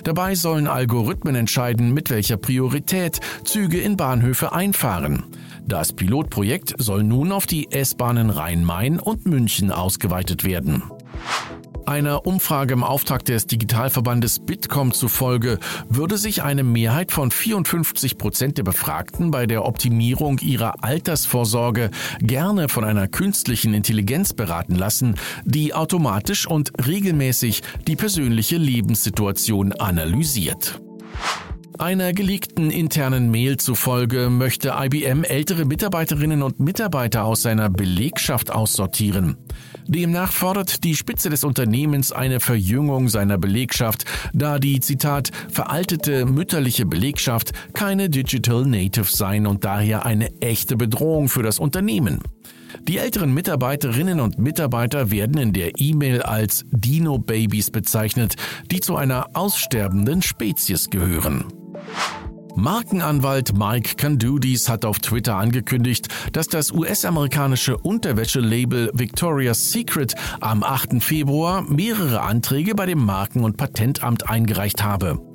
Dabei 0.04 0.34
sollen 0.34 0.68
Algorithmen 0.68 1.36
entscheiden, 1.36 1.94
mit 1.94 2.10
welcher 2.10 2.38
Priorität 2.38 3.20
Züge 3.46 3.80
in 3.80 3.96
Bahnhöfe 3.96 4.54
einfahren. 4.54 5.26
Das 5.68 5.94
Pilotprojekt 5.94 6.74
soll 6.80 7.04
nun 7.04 7.32
auf 7.32 7.46
die 7.46 7.72
S-Bahnen 7.72 8.32
Rhein-Main 8.32 9.00
und 9.00 9.28
München 9.28 9.72
ausgeweitet 9.72 10.44
werden. 10.44 10.82
Einer 11.86 12.26
Umfrage 12.28 12.74
im 12.74 12.84
Auftrag 12.84 13.26
des 13.26 13.48
Digitalverbandes 13.48 14.40
Bitkom 14.40 14.94
zufolge 14.94 15.60
würde 15.90 16.18
sich 16.18 16.44
eine 16.44 16.64
Mehrheit 16.64 17.12
von 17.12 17.32
54 17.32 18.18
Prozent 18.18 18.58
der 18.58 18.64
Befragten 18.64 19.32
bei 19.32 19.48
der 19.48 19.66
Optimierung 19.66 20.40
ihrer 20.40 20.84
Altersvorsorge 20.84 21.90
gerne 22.20 22.70
von 22.70 22.84
einer 22.84 23.08
künstlichen 23.08 23.74
Intelligenz 23.74 24.34
beraten 24.34 24.76
lassen, 24.76 25.16
die 25.44 25.74
automatisch 25.74 26.48
und 26.48 26.72
regelmäßig 26.86 27.62
die 27.88 27.96
persönliche 27.96 28.58
Lebenssituation 28.58 29.74
analysiert. 29.74 30.80
Einer 31.82 32.14
geleakten 32.14 32.70
internen 32.70 33.32
Mail 33.32 33.58
zufolge 33.58 34.30
möchte 34.30 34.76
IBM 34.78 35.24
ältere 35.24 35.66
Mitarbeiterinnen 35.66 36.44
und 36.44 36.60
Mitarbeiter 36.60 37.24
aus 37.24 37.42
seiner 37.42 37.72
Belegschaft 37.72 38.52
aussortieren. 38.52 39.36
Demnach 39.88 40.32
fordert 40.32 40.84
die 40.84 40.94
Spitze 40.94 41.32
des 41.32 41.44
Unternehmens 41.44 42.12
eine 42.12 42.40
Verjüngung 42.40 43.10
seiner 43.10 43.40
Belegschaft, 43.40 44.06
da 44.32 44.60
die, 44.60 44.80
Zitat, 44.80 45.32
veraltete 45.50 46.28
mütterliche 46.28 46.86
Belegschaft 46.86 47.52
keine 47.74 48.12
Digital 48.12 48.64
Native 48.64 49.06
seien 49.06 49.48
und 49.48 49.66
daher 49.66 50.06
eine 50.06 50.40
echte 50.40 50.78
Bedrohung 50.78 51.30
für 51.30 51.42
das 51.42 51.58
Unternehmen. 51.58 52.20
Die 52.88 53.00
älteren 53.00 53.34
Mitarbeiterinnen 53.34 54.20
und 54.20 54.38
Mitarbeiter 54.38 55.10
werden 55.10 55.40
in 55.40 55.52
der 55.52 55.72
E-Mail 55.80 56.22
als 56.22 56.64
Dino-Babys 56.70 57.72
bezeichnet, 57.72 58.36
die 58.70 58.82
zu 58.82 58.98
einer 58.98 59.30
aussterbenden 59.34 60.22
Spezies 60.22 60.92
gehören. 60.92 61.46
Markenanwalt 62.56 63.58
Mike 63.58 63.96
Candudis 63.96 64.70
hat 64.70 64.86
auf 64.86 65.00
Twitter 65.00 65.36
angekündigt, 65.38 66.10
dass 66.34 66.48
das 66.48 66.72
US-amerikanische 66.72 67.78
Unterwäschelabel 67.78 68.92
Victoria's 68.94 69.72
Secret 69.72 70.16
am 70.42 70.64
8. 70.64 71.02
Februar 71.02 71.62
mehrere 71.64 72.22
Anträge 72.22 72.76
bei 72.76 72.86
dem 72.86 73.04
Marken- 73.04 73.44
und 73.44 73.58
Patentamt 73.58 74.30
eingereicht 74.30 74.84
habe. 74.84 75.31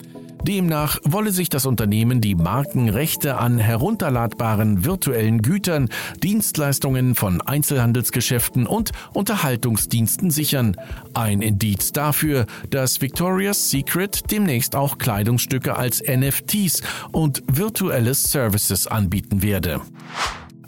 Demnach 0.47 0.99
wolle 1.03 1.33
sich 1.33 1.49
das 1.49 1.67
Unternehmen 1.67 2.21
die 2.21 2.37
Markenrechte 2.37 3.39
an 3.39 3.59
herunterladbaren 3.59 4.85
virtuellen 4.85 5.43
Gütern, 5.43 5.89
Dienstleistungen 6.23 7.17
von 7.17 7.41
Einzelhandelsgeschäften 7.41 8.69
und 8.69 8.93
Unterhaltungsdiensten 9.13 10.31
sichern. 10.31 10.77
Ein 11.15 11.43
Indiz 11.43 11.91
dafür, 11.91 12.47
dass 12.71 13.01
Victoria's 13.01 13.71
Secret 13.71 14.31
demnächst 14.31 14.77
auch 14.77 14.99
Kleidungsstücke 14.99 15.77
als 15.77 16.01
NFTs 16.01 16.81
und 17.11 17.43
virtuelle 17.51 18.15
Services 18.15 18.87
anbieten 18.87 19.43
werde. 19.43 19.81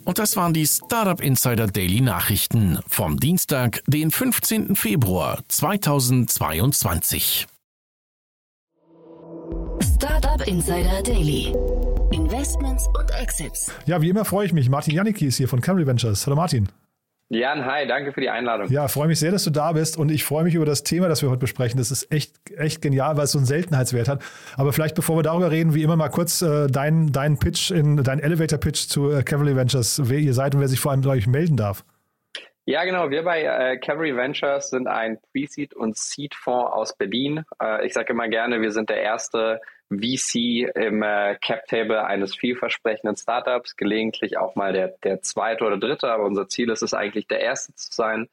Und 0.04 0.18
das 0.18 0.36
waren 0.36 0.54
die 0.54 0.66
Startup 0.66 1.20
Insider 1.20 1.68
Daily 1.68 2.00
Nachrichten 2.00 2.80
vom 2.88 3.20
Dienstag, 3.20 3.84
den 3.86 4.10
15. 4.10 4.74
Februar 4.74 5.38
2022. 5.46 7.46
Startup 9.82 10.46
Insider 10.46 11.02
Daily. 11.02 11.54
Investments 12.10 12.86
und 12.98 13.10
Exits. 13.20 13.72
Ja, 13.86 14.00
wie 14.00 14.08
immer 14.08 14.24
freue 14.24 14.46
ich 14.46 14.52
mich. 14.52 14.68
Martin 14.68 14.94
Janicki 14.94 15.26
ist 15.26 15.36
hier 15.36 15.48
von 15.48 15.60
Camry 15.60 15.86
Ventures. 15.86 16.26
Hallo 16.26 16.36
Martin. 16.36 16.68
Jan, 17.30 17.66
hi, 17.66 17.86
danke 17.86 18.12
für 18.12 18.22
die 18.22 18.30
Einladung. 18.30 18.68
Ja, 18.70 18.88
freue 18.88 19.06
mich 19.06 19.18
sehr, 19.18 19.30
dass 19.30 19.44
du 19.44 19.50
da 19.50 19.72
bist 19.72 19.98
und 19.98 20.10
ich 20.10 20.24
freue 20.24 20.44
mich 20.44 20.54
über 20.54 20.64
das 20.64 20.82
Thema, 20.82 21.08
das 21.08 21.20
wir 21.20 21.28
heute 21.28 21.40
besprechen. 21.40 21.76
Das 21.76 21.90
ist 21.90 22.10
echt, 22.10 22.34
echt 22.56 22.80
genial, 22.80 23.18
weil 23.18 23.24
es 23.24 23.32
so 23.32 23.38
einen 23.38 23.46
Seltenheitswert 23.46 24.08
hat. 24.08 24.22
Aber 24.56 24.72
vielleicht, 24.72 24.94
bevor 24.94 25.18
wir 25.18 25.22
darüber 25.22 25.50
reden, 25.50 25.74
wie 25.74 25.82
immer 25.82 25.96
mal 25.96 26.08
kurz 26.08 26.40
äh, 26.40 26.68
dein, 26.68 27.12
dein 27.12 27.38
Pitch, 27.38 27.70
in, 27.70 28.02
dein 28.02 28.20
Elevator-Pitch 28.20 28.88
zu 28.88 29.10
äh, 29.10 29.22
Cavalry 29.22 29.56
Ventures, 29.56 30.00
wer 30.04 30.18
ihr 30.18 30.32
seid 30.32 30.54
und 30.54 30.62
wer 30.62 30.68
sich 30.68 30.80
vor 30.80 30.92
allem 30.92 31.02
bei 31.02 31.10
euch 31.10 31.26
melden 31.26 31.58
darf. 31.58 31.84
Ja, 32.68 32.84
genau. 32.84 33.08
Wir 33.08 33.22
bei 33.24 33.44
äh, 33.44 33.78
Cavalry 33.78 34.14
Ventures 34.14 34.68
sind 34.68 34.88
ein 34.88 35.18
Pre-Seed- 35.32 35.72
und 35.72 35.96
Seed-Fonds 35.96 36.70
aus 36.70 36.94
Berlin. 36.94 37.46
Äh, 37.62 37.86
ich 37.86 37.94
sage 37.94 38.12
immer 38.12 38.28
gerne, 38.28 38.60
wir 38.60 38.72
sind 38.72 38.90
der 38.90 39.00
erste 39.00 39.62
VC 39.88 40.68
im 40.74 41.02
äh, 41.02 41.36
Cap-Table 41.40 42.04
eines 42.04 42.36
vielversprechenden 42.36 43.16
Startups, 43.16 43.74
gelegentlich 43.74 44.36
auch 44.36 44.54
mal 44.54 44.74
der, 44.74 44.88
der 45.02 45.22
zweite 45.22 45.64
oder 45.64 45.78
dritte, 45.78 46.10
aber 46.10 46.24
unser 46.24 46.46
Ziel 46.46 46.68
ist 46.68 46.82
es 46.82 46.92
eigentlich, 46.92 47.26
der 47.26 47.40
erste 47.40 47.74
zu 47.74 47.90
sein. 47.90 48.28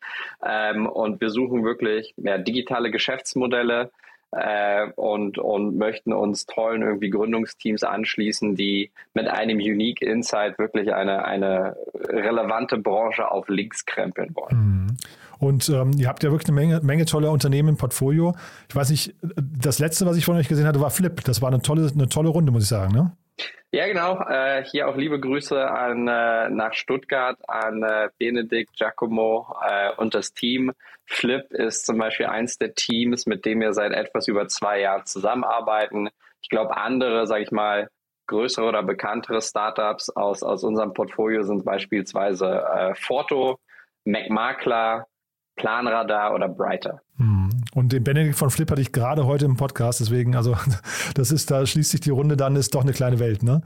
Ähm, 0.46 0.86
und 0.86 1.22
wir 1.22 1.30
suchen 1.30 1.63
wirklich 1.63 2.13
mehr 2.18 2.38
digitale 2.38 2.92
Geschäftsmodelle, 2.92 3.89
äh, 4.32 4.88
und, 4.96 5.38
und 5.38 5.77
möchten 5.77 6.13
uns 6.13 6.46
tollen 6.46 6.82
irgendwie 6.82 7.10
Gründungsteams 7.10 7.84
anschließen, 7.84 8.55
die 8.55 8.91
mit 9.13 9.27
einem 9.27 9.58
Unique 9.58 10.01
Insight 10.01 10.58
wirklich 10.60 10.94
eine, 10.94 11.25
eine 11.25 11.75
relevante 12.10 12.77
Branche 12.77 13.29
auf 13.32 13.48
links 13.48 13.86
krempeln 13.86 14.36
wollen. 14.36 14.58
Mhm. 14.58 14.98
Und 15.38 15.70
ähm, 15.70 15.91
ihr 15.98 16.08
habt 16.08 16.24
ja 16.24 16.32
wirklich 16.32 16.48
eine 16.48 16.55
Menge, 16.55 16.82
Menge 16.82 17.05
toller 17.05 17.32
Unternehmen 17.32 17.70
im 17.70 17.77
Portfolio. 17.77 18.36
Ich 18.70 18.75
weiß 18.75 18.89
nicht, 18.89 19.15
das 19.22 19.79
letzte, 19.79 20.05
was 20.05 20.17
ich 20.17 20.25
von 20.25 20.38
euch 20.38 20.48
gesehen 20.48 20.65
hatte, 20.65 20.79
war 20.82 20.89
Flip. 20.89 21.24
Das 21.24 21.41
war 21.41 21.50
eine 21.50 21.62
tolle, 21.62 21.91
eine 21.94 22.08
tolle 22.08 22.29
Runde, 22.29 22.51
muss 22.51 22.63
ich 22.63 22.70
sagen, 22.70 22.94
ne? 22.94 23.12
Ja, 23.72 23.88
genau. 23.88 24.22
Äh, 24.22 24.63
hier 24.63 24.88
auch 24.88 24.96
liebe 24.96 25.20
Grüße 25.20 25.70
an, 25.70 26.08
äh, 26.08 26.50
nach 26.50 26.74
Stuttgart 26.74 27.38
an 27.48 27.84
äh, 27.84 28.10
Benedikt, 28.18 28.74
Giacomo 28.77 29.54
äh, 29.68 29.92
und 29.98 30.15
das 30.15 30.34
Team. 30.34 30.72
Flip 31.06 31.51
ist 31.51 31.86
zum 31.86 31.98
Beispiel 31.98 32.27
eins 32.27 32.58
der 32.58 32.74
Teams, 32.74 33.25
mit 33.25 33.46
dem 33.46 33.60
wir 33.60 33.74
seit 33.74 33.92
etwas 33.92 34.27
über 34.30 34.48
zwei 34.48 34.80
Jahren 34.80 35.06
zusammenarbeiten. 35.06 36.10
Ich 36.42 36.50
glaube, 36.50 36.77
andere, 36.77 37.27
sage 37.27 37.44
ich 37.44 37.51
mal, 37.51 37.89
größere 38.27 38.65
oder 38.65 38.82
bekanntere 38.82 39.42
Startups 39.42 40.10
aus, 40.10 40.42
aus 40.42 40.63
unserem 40.63 40.94
Portfolio 40.94 41.44
sind 41.44 41.65
beispielsweise 41.65 42.63
äh, 42.74 42.96
Forto, 42.96 43.60
MacMakler, 44.06 45.06
Planradar 45.56 46.34
oder 46.34 46.48
Brighter. 46.48 47.01
Hm. 47.18 47.35
Und 47.75 47.91
den 47.91 48.05
Benedikt 48.05 48.38
von 48.38 48.50
Flip 48.50 48.72
hatte 48.72 48.82
ich 48.82 48.94
gerade 48.94 49.25
heute 49.25 49.44
im 49.44 49.58
Podcast, 49.58 50.00
deswegen, 50.00 50.36
also 50.36 50.55
das 51.13 51.32
ist, 51.32 51.51
da 51.51 51.65
schließt 51.65 51.91
sich 51.91 52.00
die 52.00 52.10
Runde 52.10 52.38
dann, 52.38 52.55
ist 52.55 52.74
doch 52.74 52.82
eine 52.82 52.94
kleine 52.94 53.20
Welt, 53.20 53.44
ne? 53.44 53.62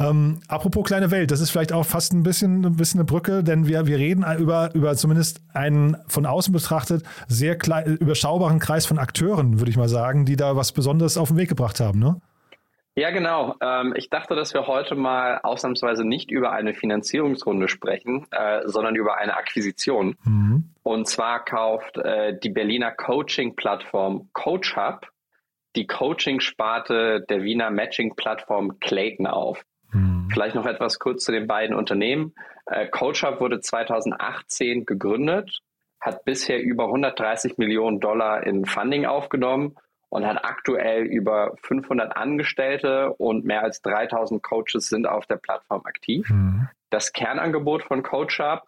Ähm, 0.00 0.40
apropos 0.48 0.84
kleine 0.84 1.10
Welt, 1.10 1.30
das 1.30 1.40
ist 1.40 1.50
vielleicht 1.50 1.74
auch 1.74 1.84
fast 1.84 2.14
ein 2.14 2.22
bisschen, 2.22 2.64
ein 2.64 2.76
bisschen 2.76 2.98
eine 2.98 3.04
Brücke, 3.04 3.44
denn 3.44 3.68
wir, 3.68 3.86
wir 3.86 3.98
reden 3.98 4.24
über, 4.38 4.74
über 4.74 4.96
zumindest 4.96 5.42
einen 5.52 5.98
von 6.08 6.24
außen 6.24 6.50
betrachtet 6.50 7.04
sehr 7.28 7.58
klein, 7.58 7.98
überschaubaren 7.98 8.58
Kreis 8.58 8.86
von 8.86 8.98
Akteuren, 8.98 9.60
würde 9.60 9.70
ich 9.70 9.76
mal 9.76 9.90
sagen, 9.90 10.24
die 10.24 10.36
da 10.36 10.56
was 10.56 10.72
Besonderes 10.72 11.18
auf 11.18 11.28
den 11.28 11.36
Weg 11.36 11.50
gebracht 11.50 11.78
haben, 11.78 11.98
ne? 11.98 12.22
Ja, 12.94 13.10
genau. 13.10 13.54
Ähm, 13.60 13.92
ich 13.96 14.08
dachte, 14.08 14.34
dass 14.34 14.54
wir 14.54 14.66
heute 14.66 14.94
mal 14.94 15.40
ausnahmsweise 15.42 16.04
nicht 16.04 16.30
über 16.30 16.52
eine 16.52 16.72
Finanzierungsrunde 16.72 17.68
sprechen, 17.68 18.26
äh, 18.30 18.62
sondern 18.64 18.96
über 18.96 19.18
eine 19.18 19.36
Akquisition. 19.36 20.16
Mhm. 20.24 20.71
Und 20.82 21.08
zwar 21.08 21.44
kauft 21.44 21.96
äh, 21.98 22.38
die 22.38 22.50
Berliner 22.50 22.90
Coaching-Plattform 22.90 24.30
CoachHub 24.32 25.06
die 25.76 25.86
Coaching-Sparte 25.86 27.24
der 27.28 27.42
Wiener 27.42 27.70
Matching-Plattform 27.70 28.78
Clayton 28.80 29.26
auf. 29.26 29.64
Mhm. 29.92 30.28
Vielleicht 30.32 30.54
noch 30.54 30.66
etwas 30.66 30.98
kurz 30.98 31.24
zu 31.24 31.32
den 31.32 31.46
beiden 31.46 31.74
Unternehmen. 31.74 32.34
Äh, 32.66 32.88
CoachHub 32.88 33.40
wurde 33.40 33.60
2018 33.60 34.86
gegründet, 34.86 35.60
hat 36.00 36.24
bisher 36.24 36.60
über 36.60 36.86
130 36.86 37.58
Millionen 37.58 38.00
Dollar 38.00 38.46
in 38.46 38.64
Funding 38.64 39.06
aufgenommen 39.06 39.76
und 40.08 40.26
hat 40.26 40.44
aktuell 40.44 41.04
über 41.04 41.54
500 41.62 42.16
Angestellte 42.16 43.14
und 43.14 43.44
mehr 43.44 43.62
als 43.62 43.80
3000 43.82 44.42
Coaches 44.42 44.88
sind 44.88 45.06
auf 45.06 45.26
der 45.26 45.36
Plattform 45.36 45.82
aktiv. 45.84 46.28
Mhm. 46.28 46.68
Das 46.90 47.12
Kernangebot 47.12 47.84
von 47.84 48.02
CoachUp 48.02 48.62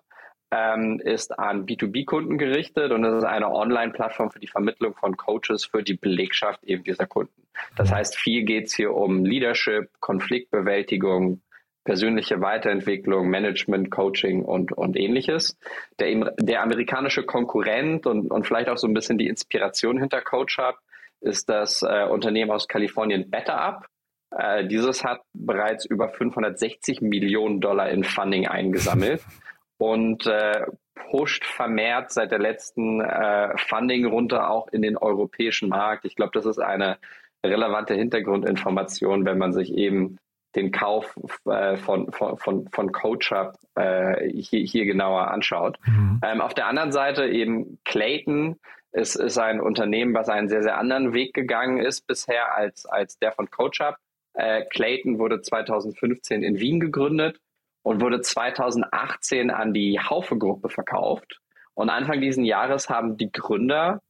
ähm, 0.54 1.00
ist 1.00 1.36
an 1.36 1.66
B2B-Kunden 1.66 2.38
gerichtet 2.38 2.92
und 2.92 3.04
es 3.04 3.18
ist 3.18 3.24
eine 3.24 3.50
Online-Plattform 3.50 4.30
für 4.30 4.38
die 4.38 4.46
Vermittlung 4.46 4.94
von 4.94 5.16
Coaches 5.16 5.64
für 5.64 5.82
die 5.82 5.94
Belegschaft 5.94 6.62
eben 6.62 6.84
dieser 6.84 7.06
Kunden. 7.06 7.42
Das 7.76 7.90
heißt, 7.90 8.16
viel 8.16 8.44
geht 8.44 8.66
es 8.66 8.74
hier 8.74 8.94
um 8.94 9.24
Leadership, 9.24 9.90
Konfliktbewältigung, 9.98 11.40
persönliche 11.82 12.40
Weiterentwicklung, 12.40 13.28
Management, 13.28 13.90
Coaching 13.90 14.44
und, 14.44 14.72
und 14.72 14.96
ähnliches. 14.96 15.58
Der, 15.98 16.32
der 16.38 16.62
amerikanische 16.62 17.24
Konkurrent 17.24 18.06
und, 18.06 18.30
und 18.30 18.46
vielleicht 18.46 18.68
auch 18.68 18.78
so 18.78 18.86
ein 18.86 18.94
bisschen 18.94 19.18
die 19.18 19.28
Inspiration 19.28 19.98
hinter 19.98 20.20
CoachUp 20.20 20.78
ist 21.20 21.48
das 21.48 21.82
äh, 21.82 22.04
Unternehmen 22.04 22.52
aus 22.52 22.68
Kalifornien 22.68 23.28
BetterUp. 23.28 23.86
Äh, 24.30 24.66
dieses 24.66 25.04
hat 25.04 25.22
bereits 25.32 25.84
über 25.84 26.10
560 26.10 27.00
Millionen 27.00 27.60
Dollar 27.60 27.90
in 27.90 28.04
Funding 28.04 28.46
eingesammelt 28.46 29.20
und 29.78 30.26
äh, 30.26 30.66
pusht 30.94 31.44
vermehrt 31.44 32.10
seit 32.10 32.30
der 32.30 32.38
letzten 32.38 33.00
äh, 33.00 33.56
Funding-Runde 33.56 34.48
auch 34.48 34.68
in 34.68 34.82
den 34.82 34.96
europäischen 34.96 35.68
Markt. 35.68 36.04
Ich 36.04 36.16
glaube, 36.16 36.32
das 36.34 36.46
ist 36.46 36.58
eine 36.58 36.98
relevante 37.44 37.94
Hintergrundinformation, 37.94 39.24
wenn 39.24 39.38
man 39.38 39.52
sich 39.52 39.72
eben 39.74 40.18
den 40.56 40.70
Kauf 40.70 41.18
äh, 41.46 41.76
von, 41.76 42.12
von, 42.12 42.38
von, 42.38 42.68
von 42.68 42.92
CoachUp 42.92 43.54
äh, 43.74 44.28
hier, 44.30 44.60
hier 44.60 44.84
genauer 44.84 45.30
anschaut. 45.30 45.78
Mhm. 45.86 46.20
Ähm, 46.24 46.40
auf 46.40 46.54
der 46.54 46.68
anderen 46.68 46.92
Seite 46.92 47.26
eben 47.26 47.78
Clayton 47.84 48.56
ist, 48.92 49.16
ist 49.16 49.38
ein 49.38 49.60
Unternehmen, 49.60 50.14
was 50.14 50.28
einen 50.28 50.48
sehr, 50.48 50.62
sehr 50.62 50.78
anderen 50.78 51.12
Weg 51.12 51.34
gegangen 51.34 51.78
ist 51.78 52.06
bisher 52.06 52.56
als, 52.56 52.86
als 52.86 53.18
der 53.18 53.32
von 53.32 53.50
CoachUp. 53.50 53.96
Äh, 54.34 54.64
Clayton 54.66 55.18
wurde 55.18 55.42
2015 55.42 56.42
in 56.42 56.60
Wien 56.60 56.78
gegründet 56.78 57.40
und 57.84 58.00
wurde 58.00 58.22
2018 58.22 59.50
an 59.50 59.74
die 59.74 60.00
Haufe-Gruppe 60.00 60.70
verkauft. 60.70 61.40
Und 61.74 61.90
Anfang 61.90 62.20
dieses 62.20 62.44
Jahres 62.44 62.88
haben 62.88 63.16
die 63.16 63.30
Gründer 63.30 64.00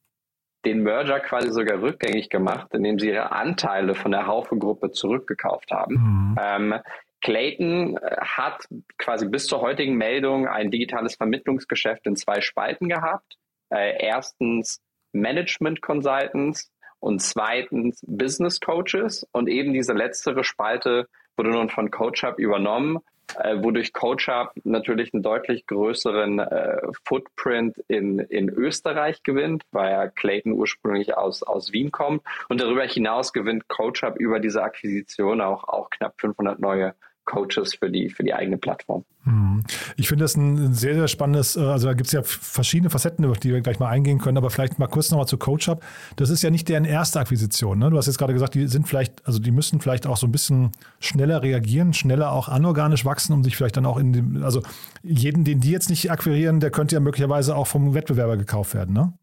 den 0.65 0.83
Merger 0.83 1.21
quasi 1.21 1.51
sogar 1.51 1.83
rückgängig 1.83 2.31
gemacht, 2.31 2.69
indem 2.73 2.99
sie 2.99 3.09
ihre 3.09 3.33
Anteile 3.33 3.95
von 3.95 4.13
der 4.13 4.27
Haufe-Gruppe 4.27 4.93
zurückgekauft 4.93 5.71
haben. 5.73 5.95
Mhm. 5.95 6.39
Ähm, 6.41 6.75
Clayton 7.21 7.97
äh, 7.97 8.17
hat 8.21 8.65
quasi 8.97 9.27
bis 9.29 9.47
zur 9.47 9.61
heutigen 9.61 9.97
Meldung 9.97 10.47
ein 10.47 10.71
digitales 10.71 11.17
Vermittlungsgeschäft 11.17 12.07
in 12.07 12.17
zwei 12.17 12.41
Spalten 12.41 12.89
gehabt. 12.89 13.37
Äh, 13.71 14.05
erstens 14.05 14.81
Management 15.13 15.83
Consultants 15.83 16.71
und 17.01 17.21
zweitens 17.21 18.01
Business 18.07 18.61
Coaches. 18.61 19.27
Und 19.33 19.49
eben 19.49 19.73
diese 19.73 19.95
letztere 19.95 20.45
Spalte 20.45 21.09
wurde 21.37 21.51
nun 21.51 21.71
von 21.71 21.91
CoachUp 21.91 22.39
übernommen 22.39 23.01
äh, 23.39 23.57
wodurch 23.63 23.93
CoachUp 23.93 24.53
natürlich 24.65 25.13
einen 25.13 25.23
deutlich 25.23 25.67
größeren 25.67 26.39
äh, 26.39 26.79
Footprint 27.05 27.79
in, 27.89 28.19
in 28.19 28.49
Österreich 28.49 29.23
gewinnt, 29.23 29.65
weil 29.73 30.11
Clayton 30.11 30.53
ursprünglich 30.53 31.17
aus, 31.17 31.43
aus 31.43 31.73
Wien 31.73 31.91
kommt. 31.91 32.23
Und 32.49 32.61
darüber 32.61 32.85
hinaus 32.85 33.33
gewinnt 33.33 33.69
CoachUp 33.69 34.19
über 34.19 34.41
diese 34.41 34.63
Akquisition 34.63 35.41
auch, 35.41 35.65
auch 35.65 35.91
knapp 35.91 36.21
500 36.21 36.59
neue 36.59 36.95
Coaches 37.25 37.75
für 37.75 37.91
die, 37.91 38.11
für 38.11 38.23
die 38.23 38.35
eigene 38.35 38.59
Plattform. 38.59 39.05
Mhm. 39.25 39.65
Ich 39.97 40.09
finde 40.09 40.25
das 40.25 40.37
ein 40.37 40.75
sehr, 40.75 40.95
sehr 40.95 41.09
spannendes, 41.09 41.57
äh, 41.57 41.61
also 41.61 41.89
da 41.89 41.95
gibt 41.95 42.07
es 42.07 42.13
ja 42.13 42.23
verschiedene 42.23 42.91
Facetten, 42.91 43.25
auf 43.25 43.39
die 43.39 43.53
wir 43.53 43.61
gleich 43.61 43.79
mal 43.79 43.89
eingehen 43.89 44.19
können, 44.19 44.37
aber 44.37 44.51
vielleicht 44.51 44.79
mal 44.79 44.87
kurz 44.87 45.11
nochmal 45.11 45.27
zu 45.27 45.39
CoachUp. 45.39 45.83
Das 46.17 46.31
ist 46.31 46.43
ja 46.43 46.51
nicht 46.51 46.69
deren 46.69 46.85
erste 46.85 47.21
Akquisition. 47.21 47.79
Ne? 47.79 47.91
Du 47.91 47.97
hast 47.97 48.07
jetzt 48.07 48.19
gerade 48.19 48.33
gesagt, 48.33 48.55
die 48.55 48.67
sind 48.67 48.87
vielleicht, 48.87 49.27
also 49.27 49.39
die 49.39 49.51
müssen 49.51 49.81
vielleicht 49.81 50.07
auch 50.07 50.17
so 50.17 50.27
ein 50.27 50.33
bisschen 50.33 50.73
schneller 51.01 51.43
reagieren, 51.43 51.95
schneller 51.95 52.33
auch 52.33 52.49
anorganisch 52.49 53.05
wachsen, 53.05 53.33
um 53.33 53.45
sich 53.45 53.57
vielleicht 53.57 53.77
dann 53.77 53.87
auch 53.87 53.99
in 53.99 54.13
dem, 54.13 54.45
also 54.45 54.63
jeden, 55.03 55.45
den 55.45 55.61
die 55.61 55.71
jetzt 55.71 55.91
nicht 55.91 56.11
akquirieren, 56.11 56.61
der 56.61 56.71
könnte 56.71 56.97
ja 56.97 57.01
möglicherweise 57.01 57.57
auch 57.57 57.67
vom 57.67 57.95
Wettbewerber 57.95 58.37
gekauft 58.37 58.75
werden, 58.75 58.95
ne? 58.95 59.15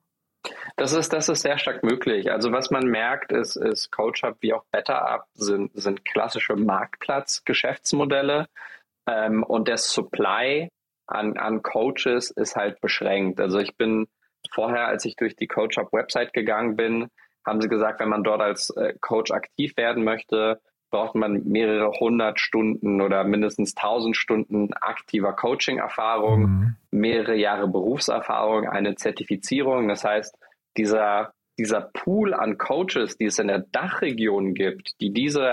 Das 0.78 0.94
ist, 0.94 1.14
das 1.14 1.30
ist 1.30 1.42
sehr 1.42 1.58
stark 1.58 1.84
möglich. 1.84 2.32
Also 2.32 2.52
was 2.52 2.72
man 2.72 2.88
merkt, 2.88 3.32
ist, 3.32 3.56
ist 3.56 3.92
CoachUp 3.92 4.38
wie 4.40 4.54
auch 4.54 4.64
BetterUp 4.72 5.26
sind, 5.34 5.72
sind 5.74 6.06
klassische 6.06 6.56
Marktplatz-Geschäftsmodelle 6.56 8.48
ähm, 9.08 9.44
und 9.44 9.68
der 9.68 9.78
Supply 9.78 10.70
an, 11.08 11.38
an 11.38 11.62
Coaches 11.62 12.32
ist 12.32 12.56
halt 12.56 12.80
beschränkt. 12.82 13.40
Also 13.40 13.60
ich 13.60 13.76
bin 13.76 14.08
vorher, 14.54 14.88
als 14.88 15.06
ich 15.06 15.16
durch 15.16 15.36
die 15.36 15.48
CoachUp-Website 15.48 16.34
gegangen 16.34 16.76
bin, 16.76 17.10
haben 17.46 17.62
sie 17.62 17.70
gesagt, 17.70 18.00
wenn 18.00 18.10
man 18.10 18.24
dort 18.24 18.42
als 18.42 18.70
äh, 18.72 18.94
Coach 19.02 19.32
aktiv 19.32 19.76
werden 19.78 20.04
möchte, 20.04 20.62
braucht 20.92 21.16
man 21.16 21.44
mehrere 21.46 21.92
hundert 22.00 22.40
Stunden 22.40 23.02
oder 23.02 23.24
mindestens 23.24 23.74
tausend 23.74 24.18
Stunden 24.18 24.74
aktiver 24.74 25.34
Coaching-Erfahrung, 25.34 26.42
mhm. 26.42 26.76
mehrere 26.92 27.36
Jahre 27.36 27.68
Berufserfahrung, 27.68 28.68
eine 28.68 28.96
Zertifizierung. 28.96 29.88
Das 29.88 30.04
heißt, 30.04 30.38
dieser, 30.78 31.34
dieser 31.58 31.82
Pool 31.94 32.34
an 32.34 32.58
Coaches, 32.58 33.18
die 33.18 33.26
es 33.26 33.40
in 33.40 33.48
der 33.48 33.60
Dachregion 33.60 34.54
gibt, 34.54 35.00
die 35.02 35.14
diese, 35.14 35.48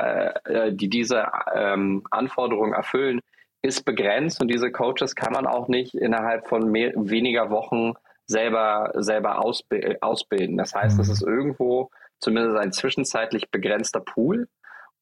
äh, 0.44 0.72
die 0.72 0.88
diese 0.88 1.26
ähm, 1.54 2.04
Anforderungen 2.10 2.72
erfüllen, 2.72 3.20
ist 3.62 3.84
begrenzt 3.84 4.40
und 4.40 4.48
diese 4.48 4.70
Coaches 4.70 5.14
kann 5.14 5.32
man 5.32 5.46
auch 5.46 5.68
nicht 5.68 5.94
innerhalb 5.94 6.48
von 6.48 6.70
mehr, 6.70 6.92
weniger 6.96 7.50
Wochen 7.50 7.94
selber, 8.26 8.92
selber 8.94 9.44
ausbilden. 9.44 10.56
Das 10.56 10.74
heißt, 10.74 10.96
mhm. 10.96 11.02
es 11.02 11.08
ist 11.08 11.22
irgendwo 11.22 11.90
zumindest 12.20 12.56
ein 12.56 12.72
zwischenzeitlich 12.72 13.50
begrenzter 13.50 14.00
Pool. 14.00 14.48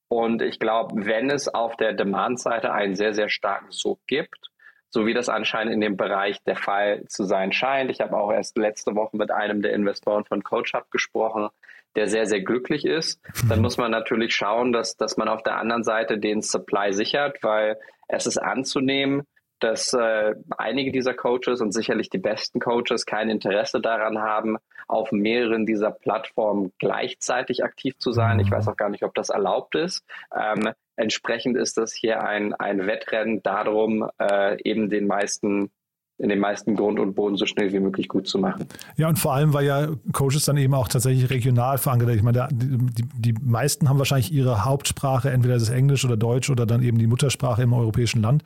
Und 0.08 0.40
ich 0.42 0.58
glaube, 0.58 1.04
wenn 1.04 1.30
es 1.30 1.48
auf 1.52 1.76
der 1.76 1.92
Demand-Seite 1.92 2.72
einen 2.72 2.94
sehr, 2.94 3.12
sehr 3.12 3.28
starken 3.28 3.72
Sog 3.72 3.98
gibt, 4.06 4.50
so 4.96 5.04
wie 5.04 5.12
das 5.12 5.28
anscheinend 5.28 5.74
in 5.74 5.82
dem 5.82 5.98
Bereich 5.98 6.42
der 6.44 6.56
Fall 6.56 7.04
zu 7.06 7.24
sein 7.24 7.52
scheint. 7.52 7.90
Ich 7.90 8.00
habe 8.00 8.16
auch 8.16 8.32
erst 8.32 8.56
letzte 8.56 8.94
Woche 8.94 9.14
mit 9.18 9.30
einem 9.30 9.60
der 9.60 9.74
Investoren 9.74 10.24
von 10.24 10.42
CoachUp 10.42 10.90
gesprochen, 10.90 11.50
der 11.96 12.08
sehr, 12.08 12.24
sehr 12.24 12.40
glücklich 12.40 12.86
ist. 12.86 13.20
Dann 13.46 13.60
muss 13.60 13.76
man 13.76 13.90
natürlich 13.90 14.34
schauen, 14.34 14.72
dass, 14.72 14.96
dass 14.96 15.18
man 15.18 15.28
auf 15.28 15.42
der 15.42 15.58
anderen 15.58 15.84
Seite 15.84 16.16
den 16.16 16.40
Supply 16.40 16.94
sichert, 16.94 17.42
weil 17.42 17.78
es 18.08 18.26
ist 18.26 18.38
anzunehmen, 18.38 19.24
dass 19.58 19.92
äh, 19.92 20.34
einige 20.56 20.92
dieser 20.92 21.12
Coaches 21.12 21.60
und 21.60 21.72
sicherlich 21.72 22.08
die 22.08 22.16
besten 22.16 22.58
Coaches 22.58 23.04
kein 23.04 23.28
Interesse 23.28 23.82
daran 23.82 24.22
haben, 24.22 24.56
auf 24.88 25.12
mehreren 25.12 25.66
dieser 25.66 25.90
Plattformen 25.90 26.72
gleichzeitig 26.78 27.64
aktiv 27.64 27.98
zu 27.98 28.12
sein. 28.12 28.40
Ich 28.40 28.50
weiß 28.50 28.66
auch 28.68 28.76
gar 28.76 28.88
nicht, 28.88 29.02
ob 29.02 29.14
das 29.14 29.28
erlaubt 29.28 29.74
ist. 29.74 30.06
Ähm, 30.34 30.72
entsprechend 30.96 31.56
ist 31.56 31.76
das 31.76 31.92
hier 31.92 32.22
ein, 32.22 32.54
ein 32.54 32.86
Wettrennen 32.86 33.42
darum, 33.42 34.08
äh, 34.18 34.60
eben 34.62 34.90
den 34.90 35.06
meisten 35.06 35.70
in 36.18 36.30
den 36.30 36.38
meisten 36.38 36.76
Grund 36.76 36.98
und 36.98 37.14
Boden 37.14 37.36
so 37.36 37.44
schnell 37.44 37.72
wie 37.72 37.80
möglich 37.80 38.08
gut 38.08 38.26
zu 38.26 38.38
machen. 38.38 38.66
Ja, 38.96 39.08
und 39.08 39.18
vor 39.18 39.34
allem, 39.34 39.52
weil 39.52 39.66
ja 39.66 39.88
Coaches 40.12 40.46
dann 40.46 40.56
eben 40.56 40.72
auch 40.72 40.88
tatsächlich 40.88 41.28
regional 41.28 41.76
verankert. 41.76 42.08
Ich 42.10 42.22
meine, 42.22 42.48
die, 42.50 43.04
die 43.14 43.34
meisten 43.34 43.88
haben 43.88 43.98
wahrscheinlich 43.98 44.32
ihre 44.32 44.64
Hauptsprache, 44.64 45.30
entweder 45.30 45.54
das 45.54 45.68
Englisch 45.68 46.04
oder 46.06 46.16
Deutsch 46.16 46.48
oder 46.48 46.64
dann 46.64 46.82
eben 46.82 46.98
die 46.98 47.06
Muttersprache 47.06 47.62
im 47.62 47.74
europäischen 47.74 48.22
Land. 48.22 48.44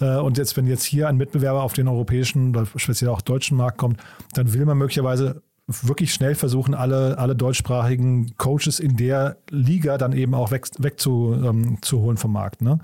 Äh, 0.00 0.16
und 0.16 0.38
jetzt, 0.38 0.56
wenn 0.56 0.66
jetzt 0.66 0.82
hier 0.82 1.08
ein 1.08 1.16
Mitbewerber 1.16 1.62
auf 1.62 1.72
den 1.72 1.86
europäischen 1.86 2.50
oder 2.50 2.66
speziell 2.76 3.10
auch 3.10 3.22
deutschen 3.22 3.56
Markt 3.56 3.78
kommt, 3.78 4.00
dann 4.34 4.52
will 4.52 4.64
man 4.64 4.76
möglicherweise 4.76 5.42
wirklich 5.66 6.12
schnell 6.12 6.34
versuchen, 6.34 6.74
alle, 6.74 7.18
alle 7.18 7.34
deutschsprachigen 7.34 8.36
Coaches 8.36 8.80
in 8.80 8.96
der 8.96 9.38
Liga 9.50 9.98
dann 9.98 10.12
eben 10.12 10.34
auch 10.34 10.50
weg, 10.50 10.66
weg 10.78 10.96
ähm, 11.06 11.78
vom 11.82 12.32
Markt. 12.32 12.60
Ne? 12.60 12.78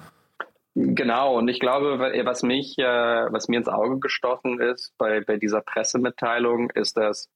Genau, 0.75 1.37
und 1.37 1.49
ich 1.49 1.61
glaube, 1.61 1.99
was 1.99 2.43
mich, 2.43 2.79
äh, 2.79 2.83
was 2.85 3.49
mir 3.49 3.59
ins 3.59 3.69
Auge 3.69 3.99
gestochen 3.99 4.61
ist 4.61 4.95
bei, 4.99 5.21
bei 5.21 5.37
dieser 5.37 5.61
Pressemitteilung, 5.61 6.71
ist, 6.71 6.97
dass 6.97 7.29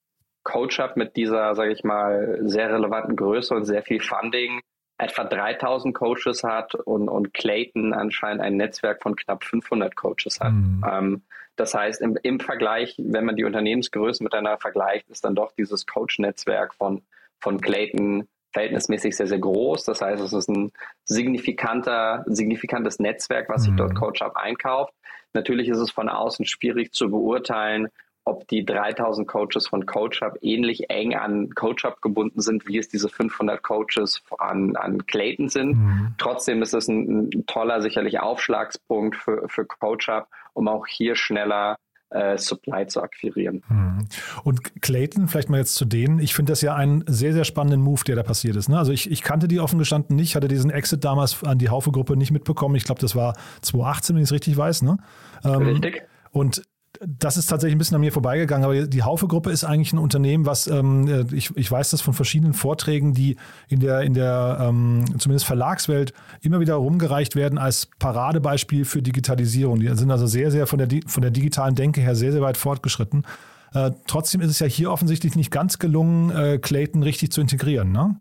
CoachUp 0.44 0.96
mit 0.96 1.16
dieser, 1.16 1.54
sage 1.54 1.72
ich 1.72 1.84
mal, 1.84 2.38
sehr 2.42 2.72
relevanten 2.72 3.16
Größe 3.16 3.54
und 3.54 3.64
sehr 3.64 3.82
viel 3.82 4.00
Funding 4.00 4.60
etwa 4.98 5.24
3000 5.24 5.94
Coaches 5.94 6.44
hat 6.44 6.74
und, 6.74 7.08
und 7.08 7.34
Clayton 7.34 7.92
anscheinend 7.92 8.42
ein 8.42 8.56
Netzwerk 8.56 9.02
von 9.02 9.16
knapp 9.16 9.44
500 9.44 9.96
Coaches 9.96 10.40
hat. 10.40 10.52
Mhm. 10.52 10.84
Ähm, 10.88 11.22
das 11.56 11.74
heißt, 11.74 12.00
im, 12.00 12.16
im 12.22 12.40
Vergleich, 12.40 12.96
wenn 12.98 13.24
man 13.24 13.36
die 13.36 13.44
Unternehmensgröße 13.44 14.22
miteinander 14.22 14.58
vergleicht, 14.58 15.08
ist 15.08 15.24
dann 15.24 15.34
doch 15.34 15.52
dieses 15.52 15.86
Coach-Netzwerk 15.86 16.74
von, 16.74 17.02
von 17.40 17.60
Clayton 17.60 18.28
verhältnismäßig 18.52 19.16
sehr, 19.16 19.26
sehr 19.26 19.38
groß. 19.38 19.84
Das 19.84 20.00
heißt, 20.00 20.22
es 20.22 20.32
ist 20.32 20.48
ein 20.48 20.72
signifikanter, 21.04 22.24
signifikantes 22.26 22.98
Netzwerk, 22.98 23.48
was 23.48 23.62
sich 23.62 23.72
mhm. 23.72 23.78
dort 23.78 23.94
CoachUp 23.94 24.36
einkauft. 24.36 24.94
Natürlich 25.32 25.68
ist 25.68 25.78
es 25.78 25.90
von 25.90 26.08
außen 26.08 26.46
schwierig 26.46 26.92
zu 26.92 27.10
beurteilen, 27.10 27.88
ob 28.24 28.48
die 28.48 28.64
3000 28.64 29.28
Coaches 29.28 29.68
von 29.68 29.84
CoachUp 29.84 30.38
ähnlich 30.40 30.88
eng 30.88 31.14
an 31.14 31.50
CoachUp 31.50 32.00
gebunden 32.00 32.40
sind, 32.40 32.66
wie 32.66 32.78
es 32.78 32.88
diese 32.88 33.08
500 33.08 33.62
Coaches 33.62 34.22
an, 34.38 34.76
an 34.76 35.06
Clayton 35.06 35.48
sind. 35.48 35.76
Mhm. 35.76 36.14
Trotzdem 36.16 36.62
ist 36.62 36.72
es 36.72 36.88
ein, 36.88 37.28
ein, 37.28 37.46
toller, 37.46 37.82
sicherlich 37.82 38.20
Aufschlagspunkt 38.20 39.16
für, 39.16 39.46
für 39.48 39.66
CoachUp, 39.66 40.26
um 40.54 40.68
auch 40.68 40.86
hier 40.86 41.16
schneller 41.16 41.76
äh, 42.10 42.38
Supply 42.38 42.86
zu 42.86 43.02
akquirieren. 43.02 43.62
Mhm. 43.68 44.06
Und 44.42 44.80
Clayton, 44.80 45.28
vielleicht 45.28 45.50
mal 45.50 45.58
jetzt 45.58 45.74
zu 45.74 45.84
denen. 45.84 46.18
Ich 46.18 46.32
finde 46.32 46.52
das 46.52 46.62
ja 46.62 46.74
einen 46.74 47.04
sehr, 47.06 47.34
sehr 47.34 47.44
spannenden 47.44 47.82
Move, 47.82 48.04
der 48.06 48.16
da 48.16 48.22
passiert 48.22 48.56
ist. 48.56 48.68
Ne? 48.68 48.78
Also 48.78 48.92
ich, 48.92 49.10
ich 49.10 49.22
kannte 49.22 49.48
die 49.48 49.60
offen 49.60 49.78
gestanden 49.78 50.16
nicht, 50.16 50.34
hatte 50.34 50.48
diesen 50.48 50.70
Exit 50.70 51.04
damals 51.04 51.44
an 51.44 51.58
die 51.58 51.68
Haufe-Gruppe 51.68 52.16
nicht 52.16 52.30
mitbekommen. 52.30 52.76
Ich 52.76 52.84
glaube, 52.84 53.00
das 53.00 53.14
war 53.14 53.36
2018, 53.60 54.16
wenn 54.16 54.22
ich 54.22 54.28
es 54.28 54.32
richtig 54.32 54.56
weiß. 54.56 54.82
Ne? 54.82 54.96
Ähm, 55.44 55.62
richtig. 55.62 56.04
Und 56.30 56.62
das 57.00 57.36
ist 57.36 57.46
tatsächlich 57.46 57.74
ein 57.74 57.78
bisschen 57.78 57.96
an 57.96 58.00
mir 58.00 58.12
vorbeigegangen, 58.12 58.64
aber 58.64 58.86
die 58.86 59.02
Haufe-Gruppe 59.02 59.50
ist 59.50 59.64
eigentlich 59.64 59.92
ein 59.92 59.98
Unternehmen, 59.98 60.46
was 60.46 60.66
ähm, 60.66 61.08
äh, 61.08 61.24
ich, 61.34 61.56
ich 61.56 61.70
weiß 61.70 61.90
das 61.90 62.00
von 62.00 62.14
verschiedenen 62.14 62.54
Vorträgen, 62.54 63.14
die 63.14 63.36
in 63.68 63.80
der, 63.80 64.02
in 64.02 64.14
der 64.14 64.58
ähm, 64.60 65.04
zumindest 65.18 65.46
Verlagswelt 65.46 66.12
immer 66.40 66.60
wieder 66.60 66.74
rumgereicht 66.74 67.36
werden 67.36 67.58
als 67.58 67.88
Paradebeispiel 67.98 68.84
für 68.84 69.02
Digitalisierung. 69.02 69.80
Die 69.80 69.88
sind 69.94 70.10
also 70.10 70.26
sehr, 70.26 70.50
sehr 70.50 70.66
von 70.66 70.78
der, 70.78 70.88
von 71.06 71.22
der 71.22 71.30
digitalen 71.30 71.74
Denke 71.74 72.00
her 72.00 72.14
sehr, 72.14 72.32
sehr 72.32 72.42
weit 72.42 72.56
fortgeschritten. 72.56 73.26
Äh, 73.72 73.90
trotzdem 74.06 74.40
ist 74.40 74.50
es 74.50 74.60
ja 74.60 74.66
hier 74.66 74.90
offensichtlich 74.92 75.34
nicht 75.34 75.50
ganz 75.50 75.78
gelungen, 75.78 76.30
äh, 76.30 76.58
Clayton 76.58 77.02
richtig 77.02 77.32
zu 77.32 77.40
integrieren, 77.40 77.90
ne? 77.90 78.16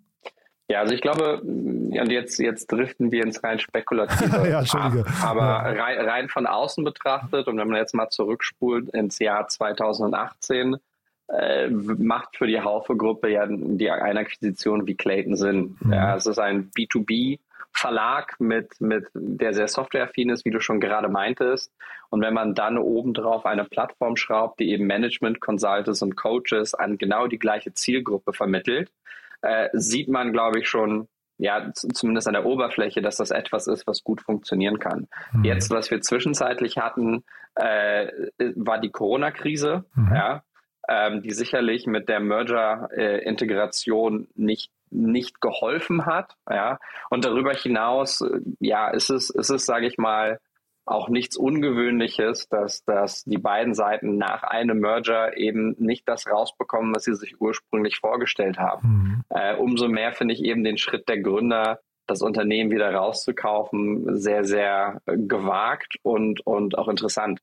Ja, 0.73 0.79
also 0.79 0.95
ich 0.95 1.01
glaube, 1.01 1.39
und 1.43 2.09
jetzt, 2.09 2.39
jetzt 2.39 2.71
driften 2.71 3.11
wir 3.11 3.23
ins 3.23 3.43
rein 3.43 3.59
spekulative. 3.59 4.49
ja, 4.49 4.59
Entschuldige. 4.59 5.05
Aber 5.21 5.41
ja. 5.41 5.83
rein, 5.83 5.99
rein, 5.99 6.29
von 6.29 6.47
außen 6.47 6.83
betrachtet 6.83 7.47
und 7.47 7.59
wenn 7.59 7.67
man 7.67 7.77
jetzt 7.77 7.93
mal 7.93 8.09
zurückspult 8.09 8.89
ins 8.89 9.19
Jahr 9.19 9.47
2018, 9.47 10.77
äh, 11.27 11.69
macht 11.69 12.37
für 12.37 12.47
die 12.47 12.59
Haufe-Gruppe 12.59 13.29
ja 13.29 13.45
die 13.47 13.91
eine 13.91 14.21
Akquisition 14.21 14.87
wie 14.87 14.95
Clayton 14.95 15.35
Sinn. 15.35 15.77
Mhm. 15.79 15.93
Ja, 15.93 16.15
es 16.15 16.25
ist 16.25 16.39
ein 16.39 16.71
B2B 16.71 17.37
Verlag 17.71 18.39
mit, 18.39 18.81
mit, 18.81 19.05
der 19.13 19.53
sehr 19.53 19.67
softwareaffin 19.67 20.31
ist, 20.31 20.43
wie 20.43 20.51
du 20.51 20.59
schon 20.59 20.79
gerade 20.79 21.07
meintest. 21.07 21.71
Und 22.09 22.21
wenn 22.21 22.33
man 22.33 22.55
dann 22.55 22.79
obendrauf 22.79 23.45
eine 23.45 23.63
Plattform 23.63 24.15
schraubt, 24.15 24.59
die 24.59 24.71
eben 24.71 24.87
Management 24.87 25.39
Consultants 25.39 26.01
und 26.01 26.15
Coaches 26.15 26.73
an 26.73 26.97
genau 26.97 27.27
die 27.27 27.39
gleiche 27.39 27.73
Zielgruppe 27.73 28.33
vermittelt, 28.33 28.91
äh, 29.43 29.69
sieht 29.73 30.09
man, 30.09 30.33
glaube 30.33 30.59
ich, 30.59 30.67
schon, 30.67 31.07
ja, 31.37 31.71
zumindest 31.73 32.27
an 32.27 32.33
der 32.33 32.45
Oberfläche, 32.45 33.01
dass 33.01 33.17
das 33.17 33.31
etwas 33.31 33.67
ist, 33.67 33.85
was 33.85 34.03
gut 34.03 34.21
funktionieren 34.21 34.79
kann. 34.79 35.07
Mhm. 35.33 35.43
Jetzt, 35.43 35.69
was 35.69 35.91
wir 35.91 36.01
zwischenzeitlich 36.01 36.77
hatten, 36.77 37.23
äh, 37.55 38.07
war 38.55 38.79
die 38.79 38.91
Corona-Krise, 38.91 39.85
mhm. 39.95 40.15
ja, 40.15 40.43
ähm, 40.87 41.21
die 41.21 41.31
sicherlich 41.31 41.85
mit 41.85 42.09
der 42.09 42.19
Merger-Integration 42.19 44.23
äh, 44.23 44.27
nicht 44.35 44.71
nicht 44.95 45.41
geholfen 45.41 46.05
hat, 46.05 46.35
ja. 46.47 46.77
Und 47.09 47.25
darüber 47.25 47.53
hinaus, 47.53 48.21
äh, 48.21 48.41
ja, 48.59 48.89
ist 48.89 49.09
es, 49.09 49.31
ist 49.31 49.49
es, 49.49 49.65
sage 49.65 49.87
ich 49.87 49.97
mal, 49.97 50.39
auch 50.85 51.09
nichts 51.09 51.37
Ungewöhnliches, 51.37 52.49
dass, 52.49 52.83
dass 52.83 53.23
die 53.23 53.37
beiden 53.37 53.73
Seiten 53.73 54.17
nach 54.17 54.43
einem 54.43 54.79
Merger 54.79 55.37
eben 55.37 55.75
nicht 55.79 56.07
das 56.07 56.27
rausbekommen, 56.27 56.93
was 56.93 57.03
sie 57.03 57.15
sich 57.15 57.39
ursprünglich 57.39 57.97
vorgestellt 57.97 58.57
haben. 58.57 58.87
Mhm. 58.87 59.23
Äh, 59.29 59.55
umso 59.55 59.87
mehr 59.87 60.13
finde 60.13 60.33
ich 60.33 60.43
eben 60.43 60.63
den 60.63 60.77
Schritt 60.77 61.07
der 61.07 61.21
Gründer, 61.21 61.79
das 62.05 62.21
Unternehmen 62.21 62.71
wieder 62.71 62.93
rauszukaufen, 62.93 64.17
sehr, 64.17 64.43
sehr 64.43 65.01
gewagt 65.05 65.95
und, 66.01 66.45
und 66.45 66.77
auch 66.77 66.89
interessant. 66.89 67.39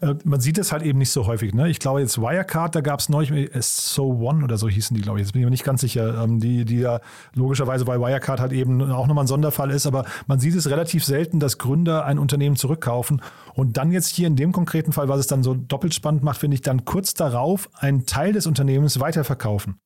Äh, 0.00 0.14
man 0.24 0.40
sieht 0.40 0.58
es 0.58 0.70
halt 0.70 0.82
eben 0.82 0.98
nicht 0.98 1.10
so 1.10 1.26
häufig. 1.26 1.54
Ne? 1.54 1.68
Ich 1.70 1.78
glaube, 1.78 2.00
jetzt 2.00 2.20
Wirecard, 2.20 2.74
da 2.74 2.80
gab 2.82 3.00
es 3.00 3.08
neulich 3.08 3.30
äh, 3.32 3.62
So 3.62 4.04
One 4.06 4.44
oder 4.44 4.58
so 4.58 4.68
hießen 4.68 4.94
die, 4.94 5.02
glaube 5.02 5.18
ich. 5.18 5.26
Jetzt 5.26 5.32
bin 5.32 5.40
ich 5.40 5.46
mir 5.46 5.50
nicht 5.50 5.64
ganz 5.64 5.80
sicher. 5.80 6.22
Ähm, 6.22 6.40
die, 6.40 6.64
die 6.64 6.80
ja 6.80 7.00
logischerweise 7.34 7.84
bei 7.84 7.98
Wirecard 7.98 8.40
halt 8.40 8.52
eben 8.52 8.82
auch 8.92 9.06
nochmal 9.06 9.24
ein 9.24 9.28
Sonderfall 9.28 9.70
ist. 9.70 9.86
Aber 9.86 10.04
man 10.26 10.40
sieht 10.40 10.54
es 10.54 10.68
relativ 10.68 11.04
selten, 11.04 11.40
dass 11.40 11.58
Gründer 11.58 12.04
ein 12.04 12.18
Unternehmen 12.18 12.56
zurückkaufen 12.56 13.22
und 13.54 13.76
dann 13.76 13.92
jetzt 13.92 14.08
hier 14.08 14.26
in 14.26 14.36
dem 14.36 14.52
konkreten 14.52 14.92
Fall, 14.92 15.08
was 15.08 15.20
es 15.20 15.26
dann 15.26 15.42
so 15.42 15.54
doppelt 15.54 15.94
spannend 15.94 16.22
macht, 16.22 16.40
finde 16.40 16.56
ich, 16.56 16.62
dann 16.62 16.84
kurz 16.84 17.14
darauf 17.14 17.70
einen 17.74 18.04
Teil 18.06 18.32
des 18.32 18.46
Unternehmens 18.46 19.00
weiterverkaufen. 19.00 19.78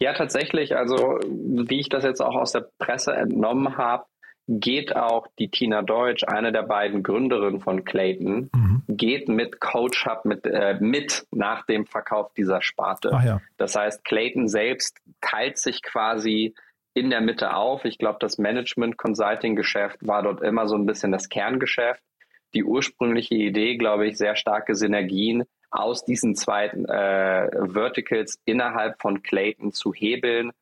Ja, 0.00 0.12
tatsächlich. 0.12 0.76
Also, 0.76 1.18
wie 1.22 1.80
ich 1.80 1.88
das 1.88 2.04
jetzt 2.04 2.20
auch 2.20 2.34
aus 2.34 2.52
der 2.52 2.68
Presse 2.78 3.14
entnommen 3.14 3.76
habe, 3.76 4.04
geht 4.46 4.94
auch 4.94 5.26
die 5.38 5.50
Tina 5.50 5.82
Deutsch, 5.82 6.24
eine 6.24 6.52
der 6.52 6.62
beiden 6.62 7.02
Gründerinnen 7.02 7.60
von 7.60 7.84
Clayton, 7.84 8.50
mhm. 8.54 8.82
geht 8.88 9.28
mit 9.28 9.60
Coach 9.60 10.04
Hub 10.06 10.24
mit, 10.24 10.44
äh, 10.44 10.76
mit 10.80 11.26
nach 11.30 11.64
dem 11.66 11.86
Verkauf 11.86 12.32
dieser 12.34 12.60
Sparte. 12.60 13.08
Ja. 13.24 13.40
Das 13.56 13.74
heißt, 13.74 14.04
Clayton 14.04 14.48
selbst 14.48 14.98
teilt 15.20 15.58
sich 15.58 15.82
quasi 15.82 16.54
in 16.92 17.10
der 17.10 17.20
Mitte 17.20 17.54
auf. 17.56 17.84
Ich 17.84 17.98
glaube, 17.98 18.18
das 18.20 18.38
Management 18.38 18.98
Consulting 18.98 19.56
Geschäft 19.56 20.06
war 20.06 20.22
dort 20.22 20.42
immer 20.42 20.68
so 20.68 20.76
ein 20.76 20.86
bisschen 20.86 21.10
das 21.10 21.28
Kerngeschäft. 21.28 22.02
Die 22.54 22.64
ursprüngliche 22.64 23.34
Idee, 23.34 23.76
glaube 23.76 24.06
ich, 24.06 24.16
sehr 24.16 24.36
starke 24.36 24.76
Synergien 24.76 25.44
aus 25.70 26.04
diesen 26.04 26.36
zwei 26.36 26.66
äh, 26.66 27.68
Verticals 27.68 28.38
innerhalb 28.44 29.00
von 29.00 29.22
Clayton 29.22 29.72
zu 29.72 29.92
hebeln 29.92 30.52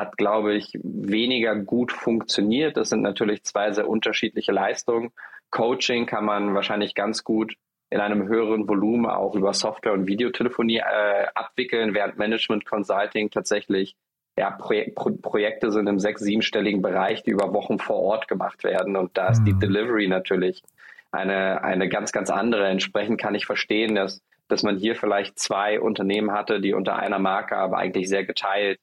hat, 0.00 0.16
glaube 0.16 0.54
ich, 0.54 0.72
weniger 0.82 1.54
gut 1.54 1.92
funktioniert. 1.92 2.76
Das 2.76 2.88
sind 2.88 3.02
natürlich 3.02 3.44
zwei 3.44 3.72
sehr 3.72 3.88
unterschiedliche 3.88 4.50
Leistungen. 4.50 5.12
Coaching 5.50 6.06
kann 6.06 6.24
man 6.24 6.54
wahrscheinlich 6.54 6.94
ganz 6.94 7.22
gut 7.22 7.54
in 7.90 8.00
einem 8.00 8.28
höheren 8.28 8.68
Volumen 8.68 9.06
auch 9.06 9.34
über 9.34 9.52
Software- 9.52 9.92
und 9.92 10.06
Videotelefonie 10.06 10.78
äh, 10.78 11.26
abwickeln, 11.34 11.92
während 11.92 12.18
Management 12.18 12.64
Consulting 12.64 13.30
tatsächlich 13.30 13.96
ja, 14.38 14.50
Projek 14.52 14.94
Pro 14.94 15.10
Projekte 15.10 15.70
sind 15.70 15.86
im 15.88 15.98
sechs-, 15.98 16.22
siebenstelligen 16.22 16.82
Bereich, 16.82 17.22
die 17.24 17.30
über 17.30 17.52
Wochen 17.52 17.78
vor 17.78 17.96
Ort 17.96 18.28
gemacht 18.28 18.64
werden. 18.64 18.96
Und 18.96 19.18
da 19.18 19.28
ist 19.28 19.42
die 19.42 19.52
mhm. 19.52 19.60
Delivery 19.60 20.06
natürlich 20.06 20.62
eine, 21.10 21.62
eine 21.62 21.88
ganz, 21.88 22.12
ganz 22.12 22.30
andere. 22.30 22.68
Entsprechend 22.68 23.20
kann 23.20 23.34
ich 23.34 23.44
verstehen, 23.44 23.96
dass, 23.96 24.22
dass 24.48 24.62
man 24.62 24.78
hier 24.78 24.94
vielleicht 24.94 25.38
zwei 25.38 25.80
Unternehmen 25.80 26.32
hatte, 26.32 26.60
die 26.60 26.72
unter 26.72 26.96
einer 26.96 27.18
Marke 27.18 27.56
aber 27.56 27.76
eigentlich 27.78 28.08
sehr 28.08 28.24
geteilt 28.24 28.78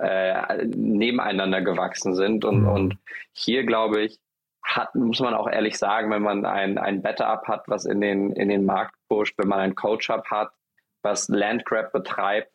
äh, 0.00 0.64
nebeneinander 0.66 1.62
gewachsen 1.62 2.14
sind. 2.14 2.44
Und, 2.44 2.62
mhm. 2.62 2.68
und 2.68 2.98
hier, 3.32 3.64
glaube 3.64 4.02
ich, 4.02 4.18
hat, 4.62 4.94
muss 4.94 5.20
man 5.20 5.34
auch 5.34 5.48
ehrlich 5.48 5.78
sagen, 5.78 6.10
wenn 6.10 6.22
man 6.22 6.44
ein, 6.44 6.78
ein 6.78 7.02
Better-Up 7.02 7.46
hat, 7.46 7.64
was 7.68 7.84
in 7.84 8.00
den, 8.00 8.32
in 8.32 8.48
den 8.48 8.64
Markt 8.64 8.94
pusht, 9.08 9.34
wenn 9.38 9.48
man 9.48 9.60
ein 9.60 9.74
Coach-Up 9.74 10.26
hat, 10.30 10.50
was 11.02 11.28
Landgrab 11.28 11.92
betreibt, 11.92 12.50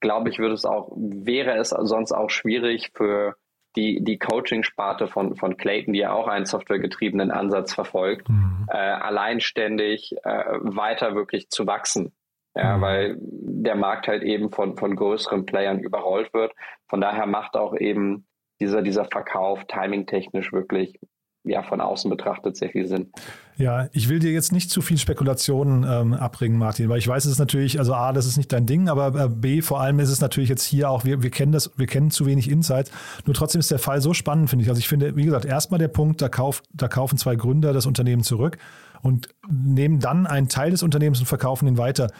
glaube 0.00 0.30
ich, 0.30 0.38
würde 0.38 0.54
es 0.54 0.64
auch, 0.64 0.90
wäre 0.96 1.56
es 1.58 1.70
sonst 1.70 2.12
auch 2.12 2.30
schwierig 2.30 2.90
für 2.94 3.36
die, 3.76 4.02
die 4.02 4.18
Coaching-Sparte 4.18 5.06
von, 5.06 5.36
von 5.36 5.56
Clayton, 5.56 5.92
die 5.92 6.00
ja 6.00 6.12
auch 6.12 6.26
einen 6.26 6.46
softwaregetriebenen 6.46 7.30
Ansatz 7.30 7.74
verfolgt, 7.74 8.28
mhm. 8.28 8.66
äh, 8.68 8.76
alleinständig 8.76 10.16
äh, 10.24 10.44
weiter 10.60 11.14
wirklich 11.14 11.50
zu 11.50 11.66
wachsen. 11.66 12.12
Ja, 12.54 12.76
mhm. 12.76 12.80
weil 12.80 13.16
der 13.20 13.76
Markt 13.76 14.08
halt 14.08 14.22
eben 14.22 14.50
von, 14.50 14.76
von 14.76 14.96
größeren 14.96 15.46
Playern 15.46 15.78
überrollt 15.78 16.34
wird. 16.34 16.52
Von 16.88 17.00
daher 17.00 17.26
macht 17.26 17.54
auch 17.54 17.76
eben 17.76 18.26
dieser, 18.60 18.82
dieser 18.82 19.04
Verkauf 19.04 19.64
timingtechnisch 19.66 20.52
wirklich 20.52 20.98
ja, 21.44 21.62
von 21.62 21.80
außen 21.80 22.10
betrachtet 22.10 22.56
sehr 22.56 22.68
viel 22.68 22.86
Sinn. 22.86 23.10
Ja, 23.56 23.88
ich 23.92 24.08
will 24.08 24.18
dir 24.18 24.30
jetzt 24.30 24.52
nicht 24.52 24.70
zu 24.70 24.82
viel 24.82 24.98
Spekulationen 24.98 25.84
ähm, 25.88 26.12
abbringen, 26.12 26.58
Martin, 26.58 26.88
weil 26.88 26.98
ich 26.98 27.08
weiß 27.08 27.24
es 27.24 27.32
ist 27.32 27.38
natürlich, 27.38 27.78
also 27.78 27.94
A, 27.94 28.12
das 28.12 28.26
ist 28.26 28.36
nicht 28.36 28.52
dein 28.52 28.66
Ding, 28.66 28.88
aber 28.88 29.24
äh, 29.24 29.28
B, 29.28 29.62
vor 29.62 29.80
allem 29.80 30.00
ist 30.00 30.10
es 30.10 30.20
natürlich 30.20 30.50
jetzt 30.50 30.64
hier 30.64 30.90
auch, 30.90 31.04
wir, 31.04 31.22
wir 31.22 31.30
kennen 31.30 31.52
das, 31.52 31.70
wir 31.78 31.86
kennen 31.86 32.10
zu 32.10 32.26
wenig 32.26 32.50
Insights. 32.50 32.90
Nur 33.26 33.34
trotzdem 33.34 33.60
ist 33.60 33.70
der 33.70 33.78
Fall 33.78 34.00
so 34.02 34.12
spannend, 34.12 34.50
finde 34.50 34.64
ich. 34.64 34.68
Also 34.68 34.80
ich 34.80 34.88
finde, 34.88 35.16
wie 35.16 35.24
gesagt, 35.24 35.46
erstmal 35.46 35.78
der 35.78 35.88
Punkt, 35.88 36.20
da, 36.20 36.28
kauf, 36.28 36.62
da 36.72 36.88
kaufen 36.88 37.16
zwei 37.16 37.36
Gründer 37.36 37.72
das 37.72 37.86
Unternehmen 37.86 38.22
zurück 38.22 38.58
und 39.02 39.28
nehmen 39.48 39.98
dann 39.98 40.26
einen 40.26 40.48
Teil 40.48 40.70
des 40.70 40.82
Unternehmens 40.82 41.20
und 41.20 41.26
verkaufen 41.26 41.66
ihn 41.66 41.78
weiter. 41.78 42.10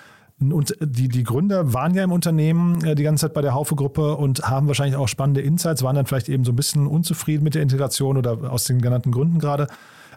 Und 0.40 0.74
die, 0.80 1.08
die 1.08 1.22
Gründer 1.22 1.74
waren 1.74 1.94
ja 1.94 2.02
im 2.02 2.12
Unternehmen 2.12 2.82
äh, 2.84 2.94
die 2.94 3.02
ganze 3.02 3.26
Zeit 3.26 3.34
bei 3.34 3.42
der 3.42 3.52
Haufe-Gruppe 3.52 4.16
und 4.16 4.42
haben 4.48 4.68
wahrscheinlich 4.68 4.96
auch 4.96 5.08
spannende 5.08 5.42
Insights, 5.42 5.82
waren 5.82 5.96
dann 5.96 6.06
vielleicht 6.06 6.30
eben 6.30 6.44
so 6.44 6.52
ein 6.52 6.56
bisschen 6.56 6.86
unzufrieden 6.86 7.44
mit 7.44 7.54
der 7.54 7.62
Integration 7.62 8.16
oder 8.16 8.50
aus 8.50 8.64
den 8.64 8.80
genannten 8.80 9.12
Gründen 9.12 9.38
gerade. 9.38 9.66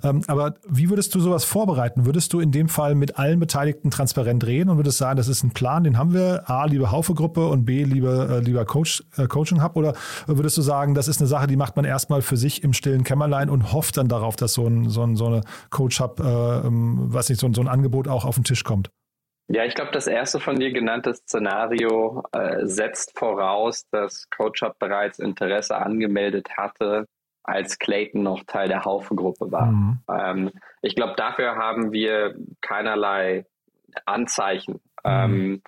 Ähm, 0.03 0.21
aber 0.27 0.55
wie 0.67 0.89
würdest 0.89 1.15
du 1.15 1.19
sowas 1.19 1.45
vorbereiten? 1.45 2.05
Würdest 2.05 2.33
du 2.33 2.39
in 2.39 2.51
dem 2.51 2.67
Fall 2.67 2.93
mit 2.93 3.17
allen 3.17 3.39
Beteiligten 3.39 3.89
transparent 3.89 4.45
reden 4.45 4.69
und 4.69 4.77
würdest 4.77 4.97
sagen, 4.97 5.17
das 5.17 5.27
ist 5.27 5.43
ein 5.43 5.51
Plan, 5.51 5.83
den 5.83 5.97
haben 5.97 6.13
wir, 6.13 6.49
A, 6.49 6.65
liebe 6.65 6.91
Haufe-Gruppe 6.91 7.47
und 7.47 7.65
B, 7.65 7.83
liebe, 7.83 8.27
äh, 8.29 8.39
lieber 8.39 8.65
Coach, 8.65 9.03
äh, 9.17 9.27
Coaching 9.27 9.63
Hub? 9.63 9.75
Oder 9.77 9.93
würdest 10.27 10.57
du 10.57 10.61
sagen, 10.61 10.93
das 10.93 11.07
ist 11.07 11.19
eine 11.21 11.27
Sache, 11.27 11.47
die 11.47 11.55
macht 11.55 11.75
man 11.75 11.85
erstmal 11.85 12.21
für 12.21 12.37
sich 12.37 12.63
im 12.63 12.73
stillen 12.73 13.03
Kämmerlein 13.03 13.49
und 13.49 13.71
hofft 13.71 13.97
dann 13.97 14.09
darauf, 14.09 14.35
dass 14.35 14.53
so, 14.53 14.67
ein, 14.67 14.89
so, 14.89 15.03
ein, 15.03 15.15
so 15.15 15.27
eine 15.27 15.41
Coach 15.69 15.99
Hub, 16.01 16.19
äh, 16.19 16.67
ähm, 16.67 17.07
was 17.07 17.29
nicht, 17.29 17.39
so, 17.39 17.51
so 17.53 17.61
ein 17.61 17.67
Angebot 17.67 18.07
auch 18.07 18.25
auf 18.25 18.35
den 18.35 18.43
Tisch 18.43 18.63
kommt? 18.63 18.89
Ja, 19.47 19.65
ich 19.65 19.75
glaube, 19.75 19.91
das 19.91 20.07
erste 20.07 20.39
von 20.39 20.57
dir 20.57 20.71
genannte 20.71 21.13
Szenario 21.13 22.23
äh, 22.31 22.65
setzt 22.65 23.17
voraus, 23.17 23.87
dass 23.91 24.29
CoachUp 24.29 24.79
bereits 24.79 25.19
Interesse 25.19 25.77
angemeldet 25.77 26.57
hatte, 26.57 27.07
als 27.43 27.77
Clayton 27.77 28.23
noch 28.23 28.43
Teil 28.45 28.69
der 28.69 28.85
Haufe-Gruppe 28.85 29.51
war. 29.51 29.71
Mhm. 29.71 29.99
Ähm, 30.09 30.51
ich 30.81 30.95
glaube, 30.95 31.15
dafür 31.17 31.55
haben 31.55 31.91
wir 31.91 32.35
keinerlei 32.61 33.45
Anzeichen. 34.05 34.75
Mhm. 35.03 35.11
Ähm, 35.11 35.61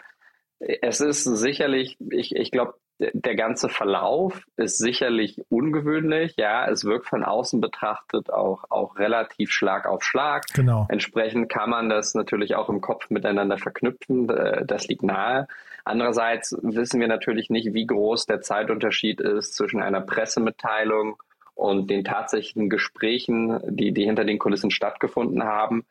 es 0.60 1.02
ist 1.02 1.24
sicherlich, 1.24 1.98
ich, 2.12 2.34
ich 2.36 2.52
glaube, 2.52 2.76
der 2.97 3.36
ganze 3.36 3.67
Verlauf 3.67 4.45
ist 4.55 4.77
sicherlich 4.77 5.41
ungewöhnlich. 5.49 6.36
Ja, 6.38 6.67
es 6.69 6.86
wirkt 6.86 7.08
von 7.08 7.23
außen 7.23 7.60
betrachtet 7.60 8.31
auch, 8.31 8.63
auch 8.69 8.97
relativ 8.97 9.51
Schlag 9.51 9.86
auf 9.86 10.03
Schlag. 10.03 10.45
Genau. 10.53 10.86
Entsprechend 10.89 11.49
kann 11.49 11.69
man 11.69 11.89
das 11.89 12.13
natürlich 12.13 12.55
auch 12.55 12.69
im 12.69 12.81
Kopf 12.81 13.10
miteinander 13.10 13.58
verknüpfen. 13.58 14.27
Das 14.65 14.88
liegt 14.88 15.03
nahe. 15.03 15.47
Andererseits 15.84 16.58
wissen 16.62 16.99
wir 16.99 17.08
natürlich 17.08 17.49
nicht, 17.49 17.73
wie 17.73 17.86
groß 17.86 18.25
der 18.25 18.41
Zeitunterschied 18.41 19.19
ist 19.21 19.55
zwischen 19.55 19.81
einer 19.81 20.01
Pressemitteilung 20.01 21.21
und 21.53 21.89
den 21.89 22.03
tatsächlichen 22.03 22.69
Gesprächen, 22.69 23.60
die, 23.67 23.93
die 23.93 24.05
hinter 24.05 24.25
den 24.25 24.39
Kulissen 24.39 24.71
stattgefunden 24.71 25.43
haben. 25.43 25.86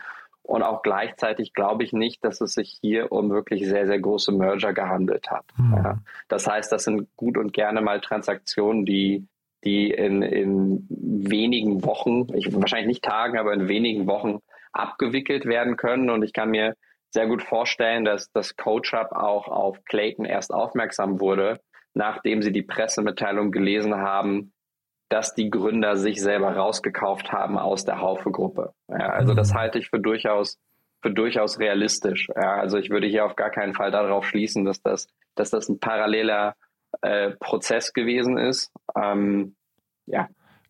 Und 0.44 0.62
auch 0.62 0.83
gleichzeitig 0.83 1.54
glaube 1.54 1.85
ich 1.85 1.94
nicht, 1.94 2.22
dass 2.22 2.42
es 2.42 2.52
sich 2.52 2.78
hier 2.80 3.11
um 3.12 3.30
wirklich 3.30 3.66
sehr, 3.66 3.87
sehr 3.87 3.98
große 3.98 4.30
Merger 4.30 4.74
gehandelt 4.74 5.30
hat. 5.30 5.46
Mhm. 5.57 5.74
Ja. 5.74 5.98
Das 6.28 6.46
heißt, 6.46 6.70
das 6.70 6.85
sind 6.85 7.09
gut 7.16 7.38
und 7.38 7.54
gerne 7.54 7.80
mal 7.80 8.00
Transaktionen, 8.00 8.85
die, 8.85 9.26
die 9.64 9.90
in, 9.90 10.20
in 10.20 10.87
wenigen 10.90 11.85
Wochen, 11.85 12.26
ich, 12.35 12.54
wahrscheinlich 12.54 12.88
nicht 12.88 13.04
Tagen, 13.04 13.38
aber 13.38 13.54
in 13.54 13.68
wenigen 13.68 14.07
Wochen 14.07 14.40
abgewickelt 14.72 15.46
werden 15.46 15.76
können. 15.76 16.11
Und 16.11 16.22
ich 16.22 16.35
kann 16.35 16.50
mir 16.50 16.74
sehr 17.11 17.26
gut 17.26 17.42
vorstellen, 17.42 18.04
dass 18.04 18.30
das 18.33 18.57
Coach 18.57 18.92
Hub 18.92 19.12
auch 19.12 19.48
auf 19.48 19.83
Clayton 19.87 20.26
erst 20.26 20.52
aufmerksam 20.52 21.20
wurde, 21.20 21.61
nachdem 21.94 22.42
sie 22.42 22.52
die 22.52 22.62
Pressemitteilung 22.62 23.50
gelesen 23.50 23.94
haben, 23.94 24.52
dass 25.14 25.33
die 25.33 25.48
Gründer 25.48 25.94
sich 25.96 26.20
selber 26.20 26.57
rausgekauft 26.57 27.31
haben 27.31 27.57
aus 27.57 27.85
der 27.85 28.00
Haufe-Gruppe. 28.00 28.72
Ja, 28.88 29.11
also 29.11 29.33
das 29.33 29.53
mhm. 29.53 29.59
halte 29.59 29.79
ich 29.79 29.88
für 29.88 30.00
durchaus, 30.00 30.59
für 31.03 31.12
durchaus 31.12 31.61
realistisch. 31.61 32.27
Ja, 32.35 32.57
also 32.57 32.79
ich 32.79 32.90
würde 32.90 33.07
hier 33.07 33.24
auf 33.24 33.37
gar 33.37 33.50
keinen 33.50 33.74
Fall 33.74 33.92
darauf 33.92 34.27
schließen, 34.27 34.64
dass 34.64 34.83
das, 34.83 35.07
dass 35.37 35.50
das 35.50 35.68
ein 35.68 35.79
paralleler 35.79 36.57
äh, 37.03 37.31
Prozess 37.38 37.92
gewesen 37.92 38.38
ist. 38.38 38.72
Ähm, 39.00 39.55
ja. 40.07 40.29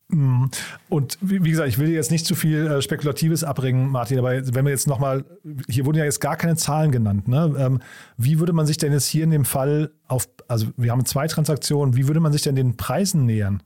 Mhm. 0.08 0.50
Und 0.90 1.16
wie, 1.22 1.38
gesagt, 1.38 1.70
ich 1.70 1.78
will 1.78 1.88
jetzt 1.88 2.10
nicht 2.10 2.26
zu 2.26 2.34
viel 2.34 2.66
äh, 2.66 2.82
Spekulatives 2.82 3.44
abbringen, 3.44 3.88
Martin, 3.88 4.18
aber 4.18 4.32
wenn 4.54 4.66
wir 4.66 4.72
jetzt 4.72 4.86
nochmal, 4.86 5.24
hier 5.70 5.86
wurden 5.86 5.96
ja 5.96 6.04
jetzt 6.04 6.20
gar 6.20 6.36
keine 6.36 6.56
Zahlen 6.56 6.92
genannt. 6.92 7.28
Ne? 7.28 7.54
Ähm, 7.58 7.80
wie 8.18 8.40
würde 8.40 8.52
man 8.52 8.66
sich 8.66 8.76
denn 8.76 8.92
jetzt 8.92 9.06
hier 9.06 9.24
in 9.24 9.30
dem 9.30 9.46
Fall 9.46 9.92
auf, 10.06 10.28
also 10.48 10.66
wir 10.76 10.92
haben 10.92 11.06
zwei 11.06 11.28
Transaktionen, 11.28 11.96
wie 11.96 12.08
würde 12.08 12.20
man 12.20 12.32
sich 12.32 12.42
denn 12.42 12.56
den 12.56 12.76
Preisen 12.76 13.24
nähern? 13.24 13.62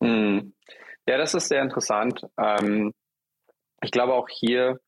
Mhm. 0.00 0.54
Ja, 1.06 1.16
das 1.16 1.34
ist 1.34 1.48
sehr 1.48 1.62
interessant. 1.62 2.26
Ähm, 2.38 2.92
ich 3.82 3.90
glaube 3.90 4.14
auch 4.14 4.28
hier 4.28 4.78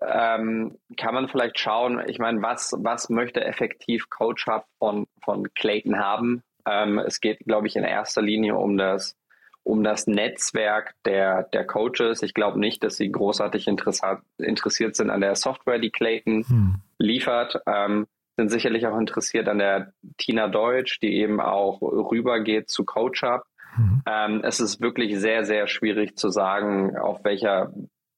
ähm, 0.00 0.78
kann 0.96 1.14
man 1.14 1.28
vielleicht 1.28 1.58
schauen, 1.58 2.02
ich 2.06 2.18
meine, 2.18 2.42
was, 2.42 2.74
was 2.78 3.08
möchte 3.08 3.44
effektiv 3.44 4.08
Coach 4.08 4.46
Hub 4.46 4.64
von, 4.78 5.06
von 5.22 5.52
Clayton 5.54 5.98
haben? 5.98 6.42
Ähm, 6.66 6.98
es 6.98 7.20
geht, 7.20 7.40
glaube 7.40 7.66
ich, 7.66 7.76
in 7.76 7.84
erster 7.84 8.22
Linie 8.22 8.56
um 8.56 8.76
das, 8.76 9.16
um 9.62 9.82
das 9.82 10.06
Netzwerk 10.06 10.94
der, 11.04 11.44
der 11.44 11.66
Coaches. 11.66 12.22
Ich 12.22 12.34
glaube 12.34 12.60
nicht, 12.60 12.84
dass 12.84 12.96
sie 12.96 13.10
großartig 13.10 13.66
interessiert 13.66 14.96
sind 14.96 15.10
an 15.10 15.20
der 15.20 15.34
Software, 15.34 15.78
die 15.78 15.90
Clayton 15.90 16.44
hm. 16.46 16.74
liefert. 16.98 17.60
Ähm, 17.66 18.06
sind 18.36 18.50
sicherlich 18.50 18.86
auch 18.86 18.98
interessiert 18.98 19.48
an 19.48 19.58
der 19.58 19.92
Tina 20.16 20.48
Deutsch, 20.48 21.00
die 21.00 21.14
eben 21.16 21.40
auch 21.40 21.82
rübergeht 21.82 22.70
zu 22.70 22.84
Coach 22.84 23.22
Hub. 23.22 23.42
Mhm. 23.76 24.02
Ähm, 24.06 24.40
es 24.44 24.60
ist 24.60 24.80
wirklich 24.80 25.18
sehr, 25.18 25.44
sehr 25.44 25.66
schwierig 25.66 26.16
zu 26.16 26.30
sagen, 26.30 26.96
auf 26.96 27.24
welcher 27.24 27.72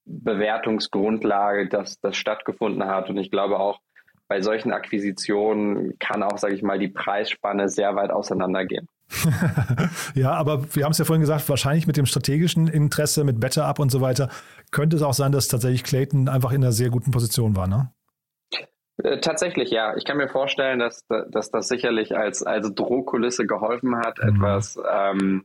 Bewertungsgrundlage 0.05 1.69
das, 1.69 2.01
das 2.01 2.17
stattgefunden 2.17 2.85
hat. 2.87 3.09
Und 3.11 3.19
ich 3.19 3.31
glaube 3.31 3.59
auch, 3.59 3.81
bei 4.29 4.41
solchen 4.41 4.73
Akquisitionen 4.73 5.99
kann 5.99 6.23
auch, 6.23 6.39
sage 6.39 6.55
ich 6.55 6.63
mal, 6.63 6.79
die 6.79 6.89
Preisspanne 6.89 7.69
sehr 7.69 7.95
weit 7.97 8.11
auseinandergehen. 8.11 8.89
ja, 10.15 10.33
aber 10.33 10.75
wir 10.75 10.85
haben 10.85 10.93
es 10.93 10.99
ja 10.99 11.05
vorhin 11.05 11.21
gesagt, 11.21 11.47
wahrscheinlich 11.49 11.87
mit 11.87 11.99
dem 11.99 12.07
strategischen 12.07 12.67
Interesse, 12.67 13.25
mit 13.25 13.41
Better 13.41 13.67
Up 13.67 13.79
und 13.79 13.91
so 13.91 14.01
weiter, 14.01 14.31
könnte 14.71 14.97
es 14.97 15.03
auch 15.03 15.13
sein, 15.13 15.33
dass 15.33 15.49
tatsächlich 15.49 15.85
Clayton 15.85 16.29
einfach 16.29 16.53
in 16.53 16.63
einer 16.63 16.73
sehr 16.73 16.89
guten 16.89 17.11
Position 17.11 17.57
war, 17.57 17.67
ne? 17.67 17.93
Äh, 18.99 19.21
tatsächlich, 19.21 19.71
ja. 19.71 19.97
Ich 19.97 20.05
kann 20.05 20.17
mir 20.17 20.29
vorstellen, 20.29 20.79
dass, 20.79 21.07
dass 21.09 21.51
das 21.51 21.69
sicherlich 21.69 22.17
als, 22.17 22.43
als 22.43 22.75
Drohkulisse 22.75 23.47
geholfen 23.47 23.97
hat, 23.97 24.19
mhm. 24.23 24.37
etwas, 24.37 24.79
ähm, 24.91 25.45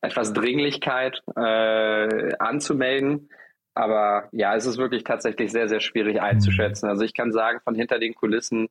etwas 0.00 0.32
Dringlichkeit 0.32 1.22
äh, 1.36 2.34
anzumelden. 2.38 3.30
Aber 3.74 4.28
ja, 4.32 4.56
es 4.56 4.66
ist 4.66 4.78
wirklich 4.78 5.04
tatsächlich 5.04 5.52
sehr, 5.52 5.68
sehr 5.68 5.80
schwierig 5.80 6.20
einzuschätzen. 6.20 6.86
Mhm. 6.86 6.90
Also 6.90 7.04
ich 7.04 7.14
kann 7.14 7.32
sagen, 7.32 7.60
von 7.62 7.74
hinter 7.74 7.98
den 7.98 8.14
Kulissen 8.14 8.68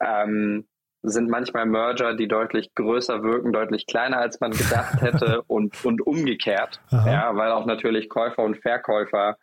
ähm, 0.00 0.66
sind 1.02 1.30
manchmal 1.30 1.66
Merger, 1.66 2.14
die 2.14 2.28
deutlich 2.28 2.74
größer 2.74 3.22
wirken, 3.22 3.52
deutlich 3.52 3.86
kleiner, 3.86 4.18
als 4.18 4.40
man 4.40 4.52
gedacht 4.52 5.00
hätte 5.00 5.42
und, 5.46 5.84
und 5.84 6.06
umgekehrt. 6.06 6.80
Aha. 6.90 7.10
Ja, 7.10 7.36
weil 7.36 7.50
auch 7.50 7.66
natürlich 7.66 8.08
Käufer 8.08 8.42
und 8.42 8.58
Verkäufer 8.58 9.36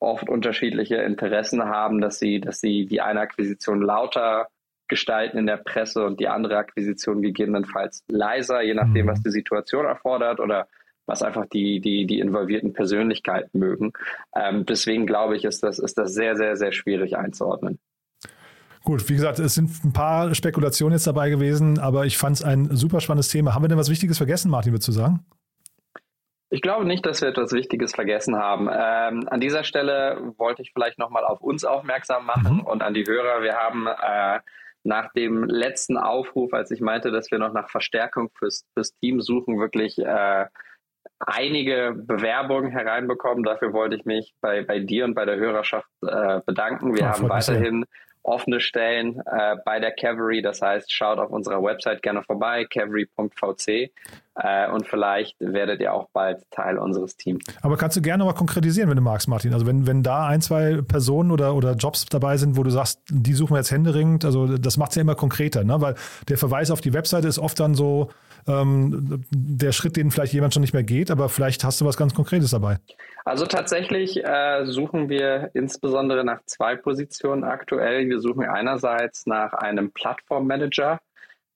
oft 0.00 0.28
unterschiedliche 0.28 0.96
Interessen 0.96 1.64
haben, 1.64 2.00
dass 2.00 2.18
sie, 2.18 2.40
dass 2.40 2.60
sie 2.60 2.86
die 2.86 3.00
eine 3.00 3.20
Akquisition 3.20 3.82
lauter 3.82 4.48
gestalten 4.88 5.38
in 5.38 5.46
der 5.46 5.56
Presse 5.56 6.04
und 6.04 6.20
die 6.20 6.28
andere 6.28 6.56
Akquisition 6.56 7.22
gegebenenfalls 7.22 8.04
leiser, 8.08 8.62
je 8.62 8.74
nachdem, 8.74 9.06
mhm. 9.06 9.10
was 9.10 9.22
die 9.22 9.30
Situation 9.30 9.84
erfordert 9.84 10.40
oder 10.40 10.68
was 11.06 11.22
einfach 11.22 11.46
die, 11.46 11.80
die, 11.80 12.06
die 12.06 12.18
involvierten 12.18 12.72
Persönlichkeiten 12.72 13.58
mögen. 13.58 13.92
Ähm, 14.34 14.66
deswegen 14.66 15.06
glaube 15.06 15.36
ich, 15.36 15.44
ist 15.44 15.62
das, 15.62 15.78
ist 15.78 15.98
das 15.98 16.14
sehr, 16.14 16.36
sehr, 16.36 16.56
sehr 16.56 16.72
schwierig 16.72 17.16
einzuordnen. 17.16 17.78
Gut, 18.82 19.08
wie 19.08 19.14
gesagt, 19.14 19.40
es 19.40 19.54
sind 19.54 19.84
ein 19.84 19.92
paar 19.92 20.34
Spekulationen 20.34 20.92
jetzt 20.92 21.08
dabei 21.08 21.28
gewesen, 21.28 21.78
aber 21.80 22.06
ich 22.06 22.18
fand 22.18 22.36
es 22.36 22.42
ein 22.44 22.68
super 22.76 23.00
spannendes 23.00 23.28
Thema. 23.28 23.54
Haben 23.54 23.64
wir 23.64 23.68
denn 23.68 23.78
was 23.78 23.90
Wichtiges 23.90 24.16
vergessen, 24.16 24.48
Martin, 24.48 24.72
würdest 24.72 24.88
du 24.88 24.92
sagen? 24.92 25.26
Ich 26.48 26.62
glaube 26.62 26.84
nicht, 26.84 27.04
dass 27.04 27.22
wir 27.22 27.28
etwas 27.28 27.52
Wichtiges 27.52 27.94
vergessen 27.94 28.36
haben. 28.36 28.68
Ähm, 28.72 29.28
an 29.28 29.40
dieser 29.40 29.64
Stelle 29.64 30.32
wollte 30.36 30.62
ich 30.62 30.72
vielleicht 30.72 30.98
nochmal 30.98 31.24
auf 31.24 31.40
uns 31.40 31.64
aufmerksam 31.64 32.24
machen 32.24 32.58
mhm. 32.58 32.66
und 32.66 32.82
an 32.82 32.94
die 32.94 33.04
Hörer. 33.04 33.42
Wir 33.42 33.54
haben 33.54 33.86
äh, 33.86 34.40
nach 34.84 35.12
dem 35.12 35.44
letzten 35.44 35.96
Aufruf, 35.96 36.54
als 36.54 36.70
ich 36.70 36.80
meinte, 36.80 37.10
dass 37.10 37.30
wir 37.30 37.38
noch 37.38 37.52
nach 37.52 37.68
Verstärkung 37.68 38.30
fürs, 38.38 38.64
fürs 38.74 38.94
Team 38.98 39.20
suchen, 39.20 39.58
wirklich 39.58 39.98
äh, 39.98 40.46
einige 41.18 41.94
Bewerbungen 41.96 42.70
hereinbekommen. 42.70 43.42
Dafür 43.42 43.72
wollte 43.72 43.96
ich 43.96 44.04
mich 44.04 44.34
bei, 44.40 44.62
bei 44.62 44.78
dir 44.78 45.04
und 45.04 45.14
bei 45.14 45.24
der 45.24 45.36
Hörerschaft 45.36 45.88
äh, 46.02 46.40
bedanken. 46.46 46.94
Wir 46.94 47.04
oh, 47.04 47.06
haben 47.06 47.28
weiterhin 47.28 47.84
offene 48.22 48.60
Stellen 48.60 49.20
äh, 49.26 49.56
bei 49.64 49.80
der 49.80 49.92
Cavalry. 49.92 50.42
Das 50.42 50.62
heißt, 50.62 50.92
schaut 50.92 51.18
auf 51.18 51.30
unserer 51.30 51.62
Website 51.62 52.02
gerne 52.02 52.22
vorbei, 52.22 52.64
cavalry.vc. 52.64 53.90
Äh, 54.38 54.70
und 54.70 54.86
vielleicht 54.86 55.36
werdet 55.40 55.80
ihr 55.80 55.92
auch 55.94 56.08
bald 56.12 56.42
Teil 56.50 56.78
unseres 56.78 57.16
Teams. 57.16 57.42
Aber 57.62 57.76
kannst 57.76 57.96
du 57.96 58.02
gerne 58.02 58.24
mal 58.24 58.34
konkretisieren, 58.34 58.90
wenn 58.90 58.96
du 58.96 59.02
magst, 59.02 59.28
Martin. 59.28 59.54
Also 59.54 59.66
wenn, 59.66 59.86
wenn 59.86 60.02
da 60.02 60.26
ein, 60.26 60.42
zwei 60.42 60.82
Personen 60.82 61.30
oder, 61.30 61.54
oder 61.54 61.72
Jobs 61.72 62.04
dabei 62.06 62.36
sind, 62.36 62.56
wo 62.56 62.62
du 62.62 62.70
sagst, 62.70 63.00
die 63.08 63.32
suchen 63.32 63.54
wir 63.54 63.58
jetzt 63.58 63.70
händeringend, 63.70 64.24
also 64.24 64.58
das 64.58 64.76
macht 64.76 64.90
es 64.90 64.96
ja 64.96 65.02
immer 65.02 65.14
konkreter, 65.14 65.64
ne? 65.64 65.80
weil 65.80 65.94
der 66.28 66.36
Verweis 66.36 66.70
auf 66.70 66.82
die 66.82 66.92
Webseite 66.92 67.28
ist 67.28 67.38
oft 67.38 67.58
dann 67.60 67.74
so 67.74 68.10
ähm, 68.46 69.24
der 69.30 69.72
Schritt, 69.72 69.96
den 69.96 70.10
vielleicht 70.10 70.34
jemand 70.34 70.52
schon 70.52 70.60
nicht 70.60 70.74
mehr 70.74 70.82
geht, 70.84 71.10
aber 71.10 71.28
vielleicht 71.28 71.64
hast 71.64 71.80
du 71.80 71.86
was 71.86 71.96
ganz 71.96 72.14
Konkretes 72.14 72.50
dabei. 72.50 72.78
Also 73.24 73.46
tatsächlich 73.46 74.22
äh, 74.22 74.66
suchen 74.66 75.08
wir 75.08 75.50
insbesondere 75.54 76.24
nach 76.24 76.42
zwei 76.44 76.76
Positionen 76.76 77.42
aktuell. 77.42 78.08
Wir 78.08 78.20
suchen 78.20 78.44
einerseits 78.44 79.26
nach 79.26 79.52
einem 79.54 79.90
Plattformmanager, 79.92 81.00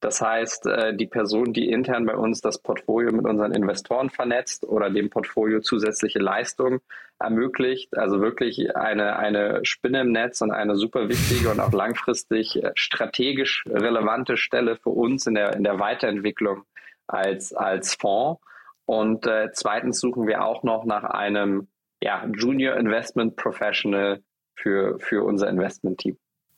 das 0.00 0.22
heißt, 0.22 0.66
äh, 0.66 0.96
die 0.96 1.06
Person, 1.06 1.52
die 1.52 1.70
intern 1.70 2.06
bei 2.06 2.16
uns 2.16 2.40
das 2.40 2.58
Portfolio 2.58 3.12
mit 3.12 3.26
unseren 3.26 3.52
Investoren 3.52 4.08
vernetzt 4.08 4.64
oder 4.64 4.90
dem 4.90 5.10
Portfolio 5.10 5.60
zusätzliche 5.60 6.18
Leistungen 6.18 6.80
ermöglicht, 7.18 7.96
also 7.96 8.20
wirklich 8.20 8.74
eine, 8.74 9.16
eine 9.16 9.60
Spinne 9.62 10.00
im 10.00 10.12
Netz 10.12 10.40
und 10.40 10.52
eine 10.52 10.76
super 10.76 11.08
wichtige 11.10 11.50
und 11.50 11.60
auch 11.60 11.72
langfristig 11.72 12.62
äh, 12.62 12.72
strategisch 12.74 13.64
relevante 13.66 14.38
Stelle 14.38 14.76
für 14.76 14.90
uns 14.90 15.26
in 15.26 15.34
der, 15.34 15.54
in 15.54 15.64
der 15.64 15.78
Weiterentwicklung 15.78 16.64
als, 17.06 17.52
als 17.52 17.94
Fonds. 17.94 18.40
Und 18.86 19.26
äh, 19.26 19.50
zweitens 19.52 20.00
suchen 20.00 20.26
wir 20.26 20.44
auch 20.44 20.62
noch 20.62 20.84
nach 20.84 21.04
einem 21.04 21.68
ja, 22.02 22.26
Junior 22.34 22.76
Investment 22.76 23.36
Professional 23.36 24.22
für, 24.54 24.98
für 24.98 25.24
unser 25.24 25.48
Investment-Team. 25.48 26.16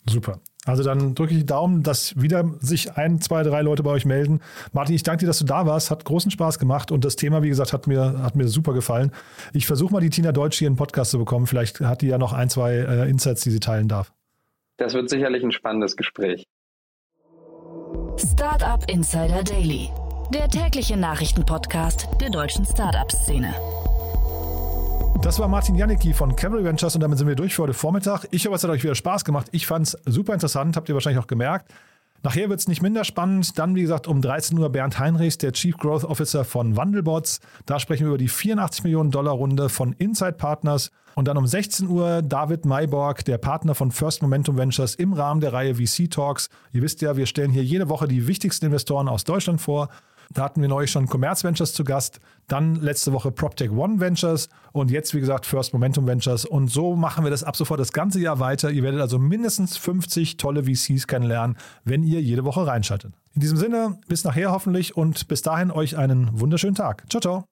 Super. 0.09 0.41
Also 0.65 0.85
dann 0.85 1.15
drücke 1.15 1.33
ich 1.33 1.41
die 1.41 1.47
Daumen, 1.47 1.83
dass 1.83 2.21
wieder 2.21 2.45
sich 2.61 2.97
ein, 2.97 3.21
zwei, 3.21 3.43
drei 3.43 3.63
Leute 3.63 3.83
bei 3.83 3.91
euch 3.91 4.05
melden. 4.05 4.41
Martin, 4.73 4.95
ich 4.95 5.03
danke 5.03 5.21
dir, 5.21 5.27
dass 5.27 5.41
du 5.41 5.45
da 5.45 5.67
warst. 5.67 5.91
Hat 5.91 6.05
großen 6.05 6.31
Spaß 6.31 6.59
gemacht 6.61 6.93
und 6.93 7.05
das 7.05 7.17
Thema, 7.17 7.43
wie 7.43 7.49
gesagt, 7.49 7.73
hat 7.73 7.89
mir, 7.89 8.23
hat 8.23 8.37
mir 8.37 8.47
super 8.47 8.73
gefallen. 8.73 9.11
Ich 9.53 9.67
versuche 9.67 9.93
mal 9.93 10.01
die 10.01 10.11
Tina 10.11 10.31
Deutsch 10.31 10.59
hier 10.59 10.69
in 10.69 10.75
den 10.75 10.79
Podcast 10.79 11.11
zu 11.11 11.19
bekommen. 11.19 11.49
Vielleicht 11.49 11.81
hat 11.81 12.03
die 12.03 12.07
ja 12.07 12.19
noch 12.19 12.33
ein, 12.33 12.49
zwei 12.49 12.75
äh, 12.75 13.11
Insights, 13.11 13.43
die 13.43 13.51
sie 13.51 13.61
teilen 13.61 13.89
darf. 13.89 14.13
Das 14.77 14.95
wird 14.95 15.11
sicherlich 15.11 15.43
ein 15.43 15.53
spannendes 15.53 15.97
Gespräch. 15.97 16.47
Startup 18.17 18.89
Insider 18.89 19.43
Daily, 19.43 19.89
der 20.33 20.49
tägliche 20.49 20.97
Nachrichtenpodcast 20.97 22.09
der 22.21 22.31
deutschen 22.31 22.65
Startup-Szene. 22.65 23.53
Das 25.23 25.39
war 25.39 25.47
Martin 25.47 25.77
Janicki 25.77 26.13
von 26.13 26.35
Cavalry 26.35 26.65
Ventures 26.65 26.97
und 26.97 27.01
damit 27.01 27.17
sind 27.17 27.29
wir 27.29 27.37
durch 27.37 27.55
für 27.55 27.63
heute 27.63 27.75
Vormittag. 27.75 28.27
Ich 28.33 28.45
hoffe, 28.47 28.57
es 28.57 28.65
hat 28.65 28.71
euch 28.71 28.83
wieder 28.83 28.97
Spaß 28.97 29.25
gemacht. 29.25 29.47
Ich 29.53 29.69
fand 29.69 29.87
es 29.87 29.97
super 30.05 30.35
interessant, 30.35 30.77
habt 30.77 30.89
ihr 30.89 30.97
wahrscheinlich 30.97 31.23
auch 31.23 31.29
gemerkt. 31.29 31.73
Nachher 32.25 32.49
wird 32.49 32.59
es 32.59 32.67
nicht 32.67 32.83
minder 32.83 33.05
spannend. 33.05 33.57
Dann, 33.57 33.77
wie 33.77 33.83
gesagt, 33.83 34.09
um 34.09 34.21
13 34.21 34.59
Uhr 34.59 34.69
Bernd 34.71 34.99
Heinrichs, 34.99 35.39
der 35.39 35.53
Chief 35.53 35.77
Growth 35.77 36.05
Officer 36.05 36.45
von 36.45 36.77
Wandelbots. 36.77 37.39
Da 37.67 37.79
sprechen 37.79 38.03
wir 38.03 38.09
über 38.09 38.19
die 38.19 38.29
84 38.29 38.83
Millionen 38.83 39.13
Dollar 39.13 39.35
Runde 39.35 39.69
von 39.69 39.93
Inside 39.93 40.33
Partners. 40.33 40.91
Und 41.15 41.29
dann 41.29 41.37
um 41.37 41.47
16 41.47 41.89
Uhr 41.89 42.23
David 42.23 42.65
Mayborg, 42.65 43.25
der 43.25 43.39
Partner 43.39 43.77
von 43.77 43.93
First 43.93 44.23
Momentum 44.23 44.57
Ventures 44.57 44.97
im 44.97 45.13
Rahmen 45.13 45.41
der 45.41 45.53
Reihe 45.53 45.77
VC 45.77 46.11
Talks. 46.11 46.49
Ihr 46.73 46.83
wisst 46.83 47.01
ja, 47.01 47.17
wir 47.17 47.27
stellen 47.27 47.51
hier 47.53 47.65
jede 47.65 47.89
Woche 47.89 48.09
die 48.09 48.27
wichtigsten 48.27 48.67
Investoren 48.67 49.09
aus 49.09 49.23
Deutschland 49.23 49.61
vor. 49.61 49.89
Da 50.33 50.45
hatten 50.45 50.61
wir 50.61 50.69
neulich 50.69 50.91
schon 50.91 51.07
Commerz 51.07 51.45
Ventures 51.45 51.75
zu 51.75 51.85
Gast, 51.85 52.21
dann 52.49 52.77
letzte 52.77 53.13
Woche 53.13 53.31
PropTech 53.31 53.71
One 53.71 54.01
Ventures 54.01 54.49
und 54.73 54.91
jetzt, 54.91 55.15
wie 55.15 55.21
gesagt, 55.21 55.47
First 55.47 55.73
Momentum 55.73 56.07
Ventures. 56.07 56.45
Und 56.45 56.69
so 56.69 56.97
machen 56.97 57.25
wir 57.25 57.31
das 57.31 57.45
ab 57.45 57.57
sofort 57.57 57.81
das 57.81 57.93
ganze 57.93 58.21
Jahr 58.21 58.41
weiter. 58.41 58.71
Ihr 58.71 58.83
werdet 58.83 59.01
also 59.01 59.19
mindestens 59.19 59.77
50 59.77 60.37
tolle 60.37 60.65
VCs 60.65 61.07
kennenlernen, 61.07 61.57
wenn 61.85 62.03
ihr 62.03 62.21
jede 62.21 62.45
Woche 62.45 62.67
reinschaltet. 62.67 63.13
In 63.35 63.41
diesem 63.41 63.57
Sinne, 63.57 63.99
bis 64.09 64.25
nachher 64.25 64.53
hoffentlich 64.53 64.97
und 64.97 65.29
bis 65.29 65.43
dahin 65.43 65.71
euch 65.71 65.97
einen 65.97 66.41
wunderschönen 66.41 66.75
Tag. 66.75 67.05
Ciao, 67.09 67.21
ciao. 67.21 67.52